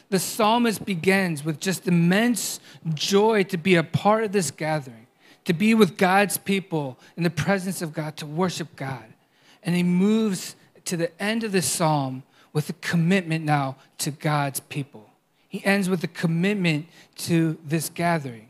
The 0.08 0.18
psalmist 0.18 0.84
begins 0.84 1.44
with 1.44 1.60
just 1.60 1.88
immense 1.88 2.60
joy 2.94 3.44
to 3.44 3.56
be 3.56 3.76
a 3.76 3.82
part 3.82 4.24
of 4.24 4.32
this 4.32 4.50
gathering, 4.50 5.06
to 5.44 5.52
be 5.52 5.74
with 5.74 5.96
God's 5.96 6.36
people 6.36 6.98
in 7.16 7.22
the 7.22 7.30
presence 7.30 7.80
of 7.80 7.92
God, 7.92 8.16
to 8.18 8.26
worship 8.26 8.76
God. 8.76 9.04
And 9.62 9.74
he 9.74 9.82
moves 9.82 10.56
to 10.84 10.96
the 10.96 11.22
end 11.22 11.44
of 11.44 11.52
the 11.52 11.62
psalm 11.62 12.24
with 12.52 12.68
a 12.68 12.74
commitment 12.74 13.44
now 13.44 13.76
to 13.98 14.10
God's 14.10 14.60
people. 14.60 15.08
He 15.48 15.64
ends 15.64 15.88
with 15.88 16.02
a 16.04 16.08
commitment 16.08 16.86
to 17.18 17.58
this 17.64 17.88
gathering. 17.88 18.48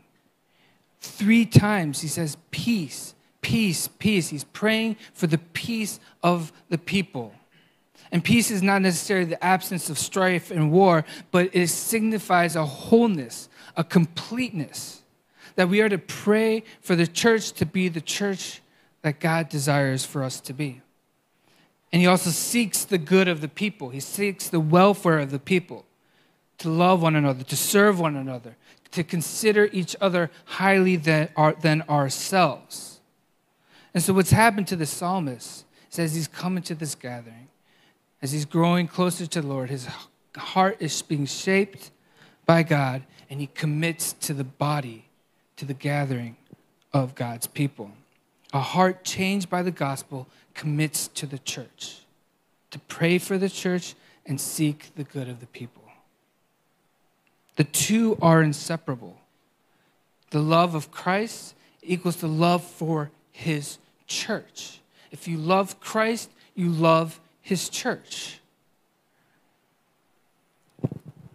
Three 0.99 1.45
times 1.45 2.01
he 2.01 2.07
says, 2.07 2.37
Peace 2.51 3.13
peace, 3.43 3.87
peace. 3.99 4.29
He's 4.29 4.43
praying 4.43 4.95
for 5.13 5.27
the 5.27 5.37
peace 5.37 5.99
of 6.23 6.51
the 6.69 6.79
people. 6.79 7.35
And 8.11 8.23
peace 8.23 8.49
is 8.49 8.63
not 8.63 8.81
necessarily 8.81 9.25
the 9.25 9.43
absence 9.43 9.89
of 9.89 9.99
strife 9.99 10.49
and 10.49 10.71
war, 10.71 11.05
but 11.31 11.49
it 11.53 11.67
signifies 11.67 12.55
a 12.55 12.65
wholeness, 12.65 13.49
a 13.77 13.83
completeness. 13.83 15.01
That 15.55 15.69
we 15.69 15.81
are 15.81 15.89
to 15.89 15.99
pray 15.99 16.63
for 16.81 16.95
the 16.95 17.05
church 17.05 17.51
to 17.53 17.65
be 17.65 17.87
the 17.87 18.01
church 18.01 18.61
that 19.03 19.19
God 19.19 19.49
desires 19.49 20.03
for 20.03 20.23
us 20.23 20.39
to 20.41 20.53
be. 20.53 20.81
And 21.91 22.01
he 22.01 22.07
also 22.07 22.31
seeks 22.31 22.85
the 22.85 22.97
good 22.97 23.27
of 23.27 23.41
the 23.41 23.47
people, 23.47 23.89
he 23.89 23.99
seeks 23.99 24.49
the 24.49 24.59
welfare 24.59 25.19
of 25.19 25.29
the 25.29 25.37
people, 25.37 25.85
to 26.57 26.69
love 26.69 27.01
one 27.03 27.15
another, 27.15 27.43
to 27.43 27.55
serve 27.55 27.99
one 27.99 28.15
another, 28.15 28.55
to 28.91 29.03
consider 29.03 29.69
each 29.71 29.95
other 30.01 30.31
highly 30.45 30.95
than, 30.95 31.29
ourselves. 31.89 32.92
And 33.93 34.01
so, 34.01 34.13
what's 34.13 34.31
happened 34.31 34.67
to 34.67 34.75
the 34.75 34.85
psalmist 34.85 35.65
is 35.91 35.99
as 35.99 36.15
he's 36.15 36.27
coming 36.27 36.63
to 36.63 36.75
this 36.75 36.95
gathering, 36.95 37.47
as 38.21 38.31
he's 38.31 38.45
growing 38.45 38.87
closer 38.87 39.27
to 39.27 39.41
the 39.41 39.47
Lord, 39.47 39.69
his 39.69 39.87
heart 40.35 40.77
is 40.79 41.01
being 41.01 41.25
shaped 41.25 41.91
by 42.45 42.63
God, 42.63 43.03
and 43.29 43.39
he 43.39 43.47
commits 43.47 44.13
to 44.13 44.33
the 44.33 44.43
body, 44.43 45.05
to 45.57 45.65
the 45.65 45.73
gathering 45.73 46.35
of 46.91 47.15
God's 47.15 47.47
people. 47.47 47.91
A 48.53 48.59
heart 48.59 49.03
changed 49.03 49.49
by 49.49 49.61
the 49.61 49.71
gospel 49.71 50.27
commits 50.53 51.07
to 51.09 51.25
the 51.25 51.39
church, 51.39 52.01
to 52.71 52.79
pray 52.79 53.17
for 53.17 53.37
the 53.37 53.49
church 53.49 53.95
and 54.25 54.39
seek 54.39 54.91
the 54.95 55.03
good 55.03 55.27
of 55.27 55.39
the 55.39 55.47
people. 55.47 55.83
The 57.55 57.63
two 57.63 58.17
are 58.21 58.41
inseparable. 58.41 59.17
The 60.31 60.39
love 60.39 60.73
of 60.73 60.89
Christ 60.89 61.53
equals 61.83 62.15
the 62.17 62.27
love 62.27 62.63
for 62.63 63.11
his 63.31 63.77
church. 64.13 64.79
If 65.11 65.27
you 65.27 65.37
love 65.37 65.79
Christ, 65.79 66.29
you 66.55 66.69
love 66.69 67.19
his 67.41 67.69
church. 67.69 68.39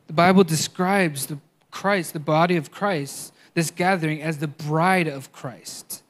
The 0.06 0.12
Bible 0.12 0.44
describes 0.44 1.26
the 1.26 1.38
Christ, 1.70 2.12
the 2.12 2.20
body 2.20 2.56
of 2.56 2.70
Christ, 2.70 3.32
this 3.54 3.70
gathering 3.70 4.22
as 4.22 4.38
the 4.38 4.48
bride 4.48 5.06
of 5.06 5.32
Christ. 5.32 6.02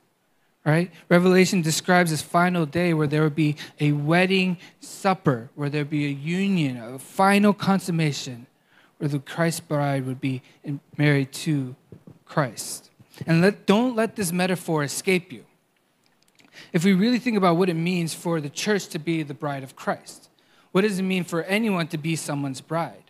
Right? 0.64 0.90
Revelation 1.09 1.62
describes 1.62 2.11
this 2.11 2.20
final 2.20 2.66
day 2.66 2.92
where 2.92 3.07
there 3.07 3.22
would 3.22 3.35
be 3.35 3.57
a 3.81 3.92
wedding 3.92 4.59
supper, 4.81 5.48
where 5.54 5.70
there 5.70 5.81
would 5.81 5.90
be 5.90 6.07
a 6.07 6.11
union, 6.11 6.76
a 6.76 6.98
final 6.98 7.54
consummation 7.54 8.46
where 8.98 9.09
the 9.09 9.18
Christ 9.18 9.66
bride 9.66 10.04
would 10.07 10.20
be 10.20 10.42
married 10.96 11.33
to 11.33 11.74
Christ. 12.26 12.90
And 13.26 13.40
let, 13.40 13.66
don't 13.66 13.96
let 13.96 14.16
this 14.16 14.31
metaphor 14.31 14.85
escape 14.85 15.33
you. 15.33 15.44
If 16.73 16.85
we 16.85 16.92
really 16.92 17.18
think 17.18 17.37
about 17.37 17.57
what 17.57 17.68
it 17.68 17.75
means 17.75 18.14
for 18.14 18.40
the 18.40 18.51
church 18.51 18.88
to 18.88 18.99
be 18.99 19.23
the 19.23 19.35
bride 19.35 19.62
of 19.62 19.77
Christ, 19.77 20.29
what 20.73 20.83
does 20.83 20.99
it 20.99 21.03
mean 21.03 21.25
for 21.25 21.42
anyone 21.44 21.88
to 21.88 21.99
be 21.99 22.16
someone's 22.16 22.61
bride? 22.61 23.05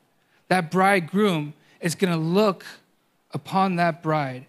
That 0.48 0.70
bridegroom 0.70 1.54
is 1.80 1.94
going 1.94 2.12
to 2.12 2.18
look 2.18 2.64
upon 3.32 3.76
that 3.76 4.02
bride, 4.02 4.46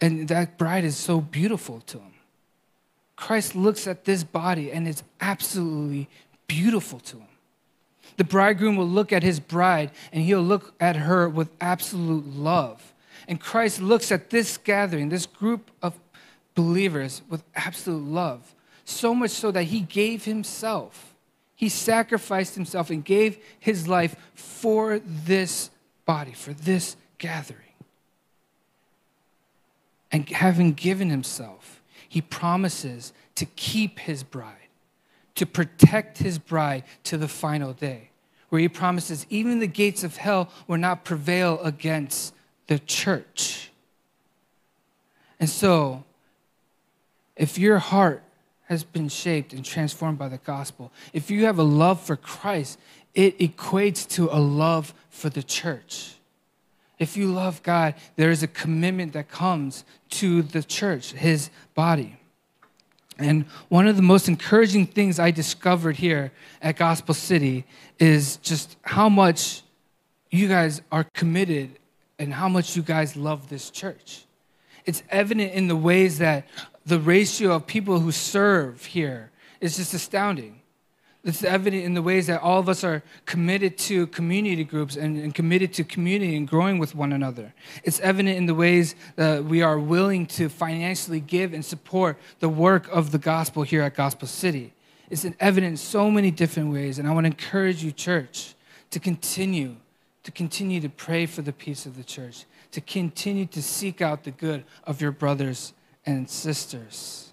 and 0.00 0.28
that 0.28 0.58
bride 0.58 0.84
is 0.84 0.96
so 0.96 1.20
beautiful 1.20 1.80
to 1.86 1.98
him. 1.98 2.14
Christ 3.16 3.54
looks 3.54 3.86
at 3.86 4.04
this 4.04 4.24
body, 4.24 4.70
and 4.72 4.86
it's 4.86 5.02
absolutely 5.20 6.08
beautiful 6.46 7.00
to 7.00 7.18
him. 7.18 7.28
The 8.16 8.24
bridegroom 8.24 8.76
will 8.76 8.88
look 8.88 9.12
at 9.12 9.22
his 9.22 9.40
bride 9.40 9.90
and 10.12 10.22
he'll 10.22 10.42
look 10.42 10.74
at 10.80 10.96
her 10.96 11.28
with 11.28 11.48
absolute 11.60 12.26
love. 12.26 12.92
And 13.28 13.40
Christ 13.40 13.80
looks 13.80 14.12
at 14.12 14.30
this 14.30 14.58
gathering, 14.58 15.08
this 15.08 15.26
group 15.26 15.70
of 15.80 15.94
believers, 16.54 17.22
with 17.28 17.42
absolute 17.54 18.04
love. 18.04 18.54
So 18.84 19.14
much 19.14 19.30
so 19.30 19.50
that 19.50 19.64
he 19.64 19.80
gave 19.80 20.24
himself. 20.24 21.14
He 21.54 21.68
sacrificed 21.68 22.54
himself 22.54 22.90
and 22.90 23.04
gave 23.04 23.38
his 23.58 23.86
life 23.86 24.16
for 24.34 24.98
this 24.98 25.70
body, 26.04 26.32
for 26.32 26.52
this 26.52 26.96
gathering. 27.18 27.60
And 30.10 30.28
having 30.28 30.72
given 30.72 31.08
himself, 31.08 31.80
he 32.08 32.20
promises 32.20 33.12
to 33.36 33.46
keep 33.46 34.00
his 34.00 34.22
bride 34.22 34.56
to 35.34 35.46
protect 35.46 36.18
his 36.18 36.38
bride 36.38 36.84
to 37.04 37.16
the 37.16 37.28
final 37.28 37.72
day, 37.72 38.10
where 38.48 38.60
he 38.60 38.68
promises 38.68 39.26
even 39.30 39.58
the 39.58 39.66
gates 39.66 40.04
of 40.04 40.16
hell 40.16 40.50
will 40.66 40.78
not 40.78 41.04
prevail 41.04 41.60
against 41.62 42.34
the 42.66 42.78
church. 42.78 43.70
And 45.40 45.48
so, 45.48 46.04
if 47.42 47.58
your 47.58 47.80
heart 47.80 48.22
has 48.66 48.84
been 48.84 49.08
shaped 49.08 49.52
and 49.52 49.64
transformed 49.64 50.16
by 50.16 50.28
the 50.28 50.38
gospel, 50.38 50.92
if 51.12 51.28
you 51.28 51.44
have 51.46 51.58
a 51.58 51.64
love 51.64 52.00
for 52.00 52.14
Christ, 52.14 52.78
it 53.14 53.36
equates 53.40 54.08
to 54.10 54.28
a 54.30 54.38
love 54.38 54.94
for 55.10 55.28
the 55.28 55.42
church. 55.42 56.14
If 57.00 57.16
you 57.16 57.26
love 57.26 57.60
God, 57.64 57.96
there 58.14 58.30
is 58.30 58.44
a 58.44 58.46
commitment 58.46 59.12
that 59.14 59.28
comes 59.28 59.84
to 60.10 60.42
the 60.42 60.62
church, 60.62 61.10
his 61.14 61.50
body. 61.74 62.16
And 63.18 63.46
one 63.68 63.88
of 63.88 63.96
the 63.96 64.02
most 64.02 64.28
encouraging 64.28 64.86
things 64.86 65.18
I 65.18 65.32
discovered 65.32 65.96
here 65.96 66.30
at 66.62 66.76
Gospel 66.76 67.12
City 67.12 67.64
is 67.98 68.36
just 68.36 68.76
how 68.82 69.08
much 69.08 69.62
you 70.30 70.46
guys 70.46 70.80
are 70.92 71.04
committed 71.12 71.70
and 72.20 72.32
how 72.32 72.48
much 72.48 72.76
you 72.76 72.82
guys 72.82 73.16
love 73.16 73.48
this 73.48 73.68
church. 73.68 74.26
It's 74.84 75.02
evident 75.10 75.52
in 75.52 75.66
the 75.68 75.76
ways 75.76 76.18
that 76.18 76.46
the 76.84 76.98
ratio 76.98 77.52
of 77.52 77.66
people 77.66 78.00
who 78.00 78.12
serve 78.12 78.84
here 78.86 79.30
is 79.60 79.76
just 79.76 79.94
astounding. 79.94 80.60
It's 81.24 81.44
evident 81.44 81.84
in 81.84 81.94
the 81.94 82.02
ways 82.02 82.26
that 82.26 82.40
all 82.40 82.58
of 82.58 82.68
us 82.68 82.82
are 82.82 83.00
committed 83.26 83.78
to 83.78 84.08
community 84.08 84.64
groups 84.64 84.96
and, 84.96 85.16
and, 85.16 85.32
committed 85.32 85.72
to 85.74 85.84
community 85.84 86.34
and 86.36 86.48
growing 86.48 86.78
with 86.78 86.96
one 86.96 87.12
another. 87.12 87.54
It's 87.84 88.00
evident 88.00 88.36
in 88.36 88.46
the 88.46 88.56
ways 88.56 88.96
that 89.14 89.44
we 89.44 89.62
are 89.62 89.78
willing 89.78 90.26
to 90.26 90.48
financially 90.48 91.20
give 91.20 91.54
and 91.54 91.64
support 91.64 92.18
the 92.40 92.48
work 92.48 92.88
of 92.88 93.12
the 93.12 93.18
gospel 93.18 93.62
here 93.62 93.82
at 93.82 93.94
Gospel 93.94 94.26
City. 94.26 94.72
It's 95.10 95.24
evident 95.38 95.72
in 95.72 95.76
so 95.76 96.10
many 96.10 96.32
different 96.32 96.72
ways. 96.72 96.98
And 96.98 97.06
I 97.06 97.12
want 97.12 97.24
to 97.26 97.30
encourage 97.30 97.84
you, 97.84 97.92
church, 97.92 98.54
to 98.90 98.98
continue, 98.98 99.76
to 100.24 100.32
continue 100.32 100.80
to 100.80 100.88
pray 100.88 101.26
for 101.26 101.42
the 101.42 101.52
peace 101.52 101.86
of 101.86 101.96
the 101.96 102.02
church, 102.02 102.46
to 102.72 102.80
continue 102.80 103.46
to 103.46 103.62
seek 103.62 104.00
out 104.00 104.24
the 104.24 104.32
good 104.32 104.64
of 104.84 105.00
your 105.00 105.12
brothers 105.12 105.72
and 106.04 106.28
sisters. 106.28 107.32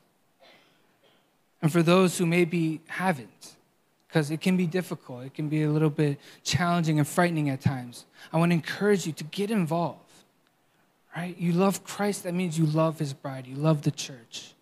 And 1.62 1.72
for 1.72 1.84
those 1.84 2.18
who 2.18 2.26
maybe 2.26 2.82
haven't, 2.88 3.56
because 4.10 4.32
it 4.32 4.42
can 4.42 4.58
be 4.58 4.66
difficult. 4.66 5.24
It 5.24 5.36
can 5.36 5.50
be 5.50 5.64
a 5.64 5.70
little 5.70 5.92
bit 5.92 6.20
challenging 6.44 6.98
and 6.98 7.08
frightening 7.08 7.50
at 7.50 7.62
times. 7.62 8.06
I 8.34 8.38
want 8.38 8.50
to 8.50 8.56
encourage 8.56 9.06
you 9.06 9.14
to 9.14 9.24
get 9.26 9.52
involved, 9.52 10.00
right? 11.16 11.38
You 11.38 11.52
love 11.52 11.84
Christ, 11.84 12.24
that 12.24 12.34
means 12.34 12.58
you 12.58 12.66
love 12.66 12.98
his 12.98 13.14
bride, 13.14 13.46
you 13.46 13.56
love 13.56 13.84
the 13.84 13.92
church. 13.92 14.54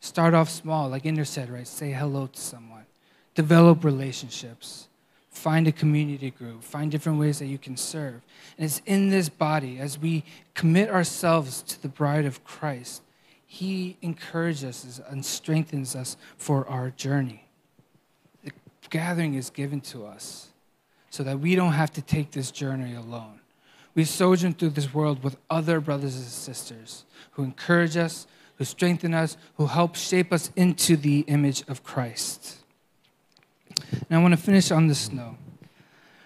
Start 0.00 0.32
off 0.32 0.48
small, 0.48 0.88
like 0.88 1.02
Inder 1.02 1.26
said, 1.26 1.50
right? 1.50 1.68
Say 1.68 1.90
hello 1.90 2.28
to 2.28 2.40
someone, 2.40 2.86
develop 3.34 3.84
relationships, 3.84 4.88
find 5.28 5.68
a 5.68 5.72
community 5.72 6.30
group, 6.30 6.62
find 6.62 6.90
different 6.90 7.18
ways 7.18 7.38
that 7.40 7.46
you 7.46 7.58
can 7.58 7.76
serve. 7.76 8.22
And 8.56 8.64
it's 8.64 8.80
in 8.86 9.10
this 9.10 9.28
body, 9.28 9.78
as 9.78 9.98
we 9.98 10.24
commit 10.54 10.88
ourselves 10.88 11.60
to 11.62 11.82
the 11.82 11.88
bride 11.88 12.24
of 12.24 12.42
Christ, 12.44 13.02
he 13.56 13.96
encourages 14.02 14.84
us 14.84 15.00
and 15.08 15.24
strengthens 15.24 15.96
us 15.96 16.18
for 16.36 16.68
our 16.68 16.90
journey 16.90 17.48
The 18.44 18.52
gathering 18.90 19.34
is 19.34 19.48
given 19.48 19.80
to 19.92 20.04
us 20.04 20.48
so 21.08 21.22
that 21.22 21.40
we 21.40 21.54
don't 21.54 21.72
have 21.72 21.90
to 21.94 22.02
take 22.02 22.32
this 22.32 22.50
journey 22.50 22.94
alone. 22.94 23.40
We 23.94 24.04
sojourn 24.04 24.52
through 24.52 24.70
this 24.70 24.92
world 24.92 25.24
with 25.24 25.38
other 25.48 25.80
brothers 25.80 26.16
and 26.16 26.26
sisters 26.26 27.06
who 27.32 27.44
encourage 27.44 27.96
us, 27.96 28.26
who 28.56 28.64
strengthen 28.64 29.14
us, 29.14 29.38
who 29.56 29.66
help 29.66 29.96
shape 29.96 30.34
us 30.34 30.50
into 30.54 30.94
the 30.94 31.20
image 31.20 31.64
of 31.66 31.82
Christ. 31.82 32.58
And 33.90 34.18
I 34.18 34.18
want 34.18 34.32
to 34.32 34.40
finish 34.40 34.70
on 34.70 34.86
this 34.86 35.10
note. 35.10 35.38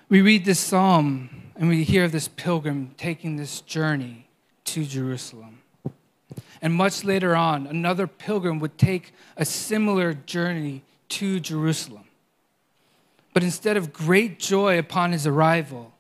We 0.09 0.21
read 0.21 0.45
this 0.45 0.59
psalm 0.59 1.53
and 1.55 1.69
we 1.69 1.85
hear 1.85 2.05
of 2.05 2.13
this 2.13 2.27
pilgrim 2.27 2.93
taking 2.97 3.37
this 3.37 3.61
journey 3.61 4.27
to 4.65 4.85
Jerusalem. 4.85 5.60
And 6.63 6.75
much 6.75 7.05
later 7.05 7.35
on, 7.35 7.67
another 7.67 8.07
pilgrim 8.07 8.59
would 8.59 8.77
take 8.77 9.13
a 9.37 9.45
similar 9.45 10.13
journey 10.13 10.83
to 11.11 11.41
Jerusalem. 11.41 12.05
But 13.33 13.43
instead 13.43 13.77
of 13.77 13.93
great 13.93 14.39
joy 14.39 14.79
upon 14.79 15.13
his 15.13 15.27
arrival, 15.27 15.95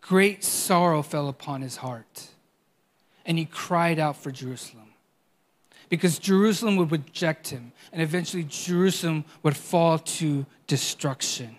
great 0.00 0.44
sorrow 0.44 1.02
fell 1.02 1.28
upon 1.28 1.62
his 1.62 1.76
heart. 1.76 2.28
And 3.26 3.38
he 3.38 3.46
cried 3.46 3.98
out 3.98 4.16
for 4.16 4.30
Jerusalem. 4.30 4.86
Because 5.88 6.20
Jerusalem 6.20 6.76
would 6.76 6.92
reject 6.92 7.48
him, 7.48 7.72
and 7.92 8.00
eventually 8.00 8.44
Jerusalem 8.44 9.24
would 9.42 9.56
fall 9.56 9.98
to 9.98 10.46
destruction. 10.68 11.56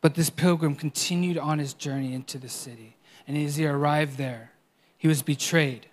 But 0.00 0.14
this 0.14 0.28
pilgrim 0.28 0.74
continued 0.74 1.38
on 1.38 1.60
his 1.60 1.72
journey 1.72 2.14
into 2.14 2.36
the 2.36 2.48
city. 2.48 2.96
And 3.28 3.38
as 3.38 3.56
he 3.56 3.64
arrived 3.64 4.18
there, 4.18 4.50
he 4.98 5.06
was 5.06 5.22
betrayed. 5.22 5.86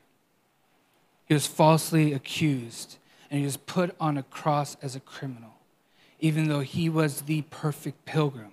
He 1.31 1.33
was 1.33 1.47
falsely 1.47 2.11
accused, 2.11 2.97
and 3.29 3.39
he 3.39 3.45
was 3.45 3.55
put 3.55 3.95
on 4.01 4.17
a 4.17 4.23
cross 4.23 4.75
as 4.81 4.97
a 4.97 4.99
criminal, 4.99 5.53
even 6.19 6.49
though 6.49 6.59
he 6.59 6.89
was 6.89 7.21
the 7.21 7.43
perfect 7.43 8.03
pilgrim 8.03 8.51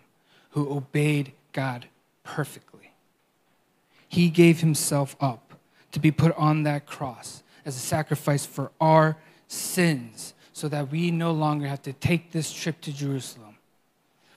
who 0.51 0.73
obeyed 0.73 1.33
God 1.53 1.87
perfectly. 2.23 2.93
He 4.09 4.31
gave 4.31 4.61
himself 4.61 5.17
up 5.21 5.55
to 5.91 5.99
be 5.99 6.13
put 6.13 6.37
on 6.37 6.63
that 6.63 6.87
cross 6.87 7.43
as 7.67 7.75
a 7.75 7.81
sacrifice 7.81 8.47
for 8.47 8.71
our 8.81 9.17
sins 9.49 10.33
so 10.53 10.69
that 10.69 10.93
we 10.93 11.11
no 11.11 11.33
longer 11.33 11.67
have 11.67 11.83
to 11.83 11.93
take 11.93 12.31
this 12.31 12.53
trip 12.53 12.81
to 12.83 12.93
Jerusalem. 12.93 13.57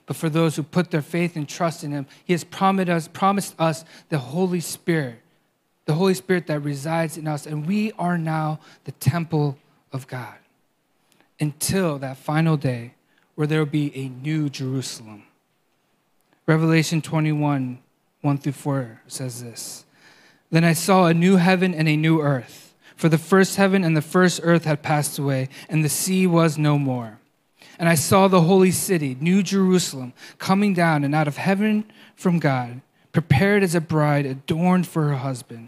But 0.08 0.15
for 0.15 0.30
those 0.30 0.56
who 0.56 0.63
put 0.63 0.89
their 0.89 1.04
faith 1.04 1.36
and 1.36 1.47
trust 1.47 1.84
in 1.84 1.91
him, 1.91 2.08
he 2.25 2.34
has 2.34 2.43
promised 2.43 2.89
us, 2.89 3.08
promised 3.08 3.54
us 3.60 3.86
the 4.10 4.17
Holy 4.17 4.62
Spirit, 4.62 5.21
the 5.91 5.97
Holy 5.97 6.13
Spirit 6.13 6.47
that 6.47 6.62
resides 6.62 7.17
in 7.17 7.27
us, 7.27 7.45
and 7.45 7.67
we 7.67 7.91
are 7.99 8.17
now 8.17 8.62
the 8.86 8.93
temple 8.93 9.58
of 9.91 10.08
God 10.08 10.36
until 11.38 11.99
that 11.99 12.15
final 12.15 12.56
day 12.56 12.93
where 13.36 13.45
there 13.45 13.60
will 13.60 13.65
be 13.65 13.93
a 13.93 14.08
new 14.08 14.49
Jerusalem. 14.49 15.23
Revelation 16.47 17.01
21, 17.01 17.80
1 18.21 18.38
through 18.38 18.51
4 18.54 19.01
says 19.08 19.43
this 19.43 19.84
Then 20.49 20.63
I 20.63 20.71
saw 20.71 21.08
a 21.08 21.13
new 21.13 21.36
heaven 21.36 21.73
and 21.73 21.89
a 21.89 21.97
new 21.97 22.21
earth, 22.21 22.73
for 22.95 23.10
the 23.10 23.17
first 23.17 23.58
heaven 23.58 23.84
and 23.84 23.97
the 23.97 24.01
first 24.01 24.39
earth 24.43 24.63
had 24.63 24.82
passed 24.82 25.19
away, 25.19 25.49
and 25.67 25.84
the 25.84 25.89
sea 25.89 26.25
was 26.25 26.58
no 26.58 26.80
more. 26.80 27.19
And 27.77 27.89
I 27.89 27.95
saw 27.95 28.30
the 28.30 28.43
holy 28.43 28.71
city, 28.71 29.17
New 29.19 29.43
Jerusalem, 29.43 30.13
coming 30.38 30.73
down 30.73 31.04
and 31.04 31.13
out 31.13 31.27
of 31.27 31.36
heaven 31.36 31.84
from 32.15 32.39
God, 32.39 32.80
prepared 33.12 33.62
as 33.62 33.75
a 33.75 33.82
bride 33.82 34.25
adorned 34.25 34.88
for 34.88 35.10
her 35.10 35.17
husband. 35.17 35.67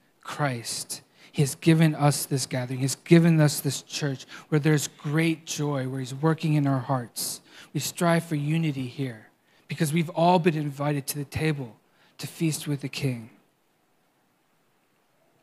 Christ. 0.21 1.01
He 1.31 1.41
has 1.41 1.55
given 1.55 1.95
us 1.95 2.25
this 2.25 2.45
gathering. 2.45 2.79
He 2.79 2.83
has 2.83 2.95
given 2.95 3.39
us 3.39 3.61
this 3.61 3.81
church 3.81 4.25
where 4.49 4.59
there's 4.59 4.87
great 4.87 5.45
joy, 5.45 5.87
where 5.87 5.99
He's 5.99 6.13
working 6.13 6.55
in 6.55 6.67
our 6.67 6.79
hearts. 6.79 7.41
We 7.73 7.79
strive 7.79 8.25
for 8.25 8.35
unity 8.35 8.87
here 8.87 9.27
because 9.67 9.93
we've 9.93 10.09
all 10.09 10.39
been 10.39 10.57
invited 10.57 11.07
to 11.07 11.19
the 11.19 11.25
table 11.25 11.77
to 12.17 12.27
feast 12.27 12.67
with 12.67 12.81
the 12.81 12.89
King. 12.89 13.29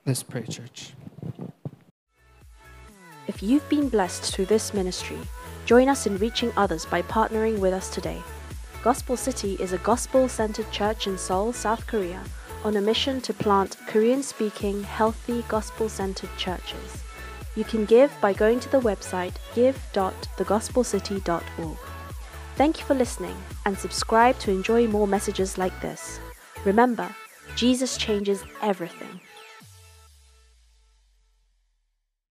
Let's 0.04 0.22
pray, 0.22 0.44
church. 0.44 0.92
If 3.26 3.42
you've 3.42 3.68
been 3.68 3.88
blessed 3.88 4.34
through 4.34 4.46
this 4.46 4.72
ministry, 4.72 5.18
join 5.66 5.88
us 5.88 6.06
in 6.06 6.16
reaching 6.18 6.52
others 6.56 6.86
by 6.86 7.02
partnering 7.02 7.58
with 7.58 7.74
us 7.74 7.90
today. 7.90 8.22
Gospel 8.82 9.16
City 9.16 9.56
is 9.60 9.72
a 9.72 9.78
gospel 9.78 10.28
centered 10.28 10.70
church 10.70 11.06
in 11.06 11.18
Seoul, 11.18 11.52
South 11.52 11.86
Korea, 11.86 12.22
on 12.68 12.76
a 12.76 12.80
mission 12.82 13.20
to 13.22 13.32
plant 13.32 13.78
Korean 13.86 14.22
speaking, 14.22 14.82
healthy, 14.82 15.42
gospel 15.48 15.88
centered 15.88 16.28
churches. 16.36 17.02
You 17.56 17.64
can 17.64 17.86
give 17.86 18.12
by 18.20 18.34
going 18.34 18.60
to 18.60 18.70
the 18.70 18.80
website 18.80 19.36
give.thegospelcity.org. 19.54 21.78
Thank 22.56 22.78
you 22.78 22.84
for 22.84 22.94
listening 22.94 23.36
and 23.64 23.78
subscribe 23.78 24.38
to 24.40 24.50
enjoy 24.50 24.86
more 24.86 25.08
messages 25.08 25.56
like 25.56 25.80
this. 25.80 26.20
Remember, 26.66 27.08
Jesus 27.56 27.96
changes 27.96 28.44
everything. 28.60 29.18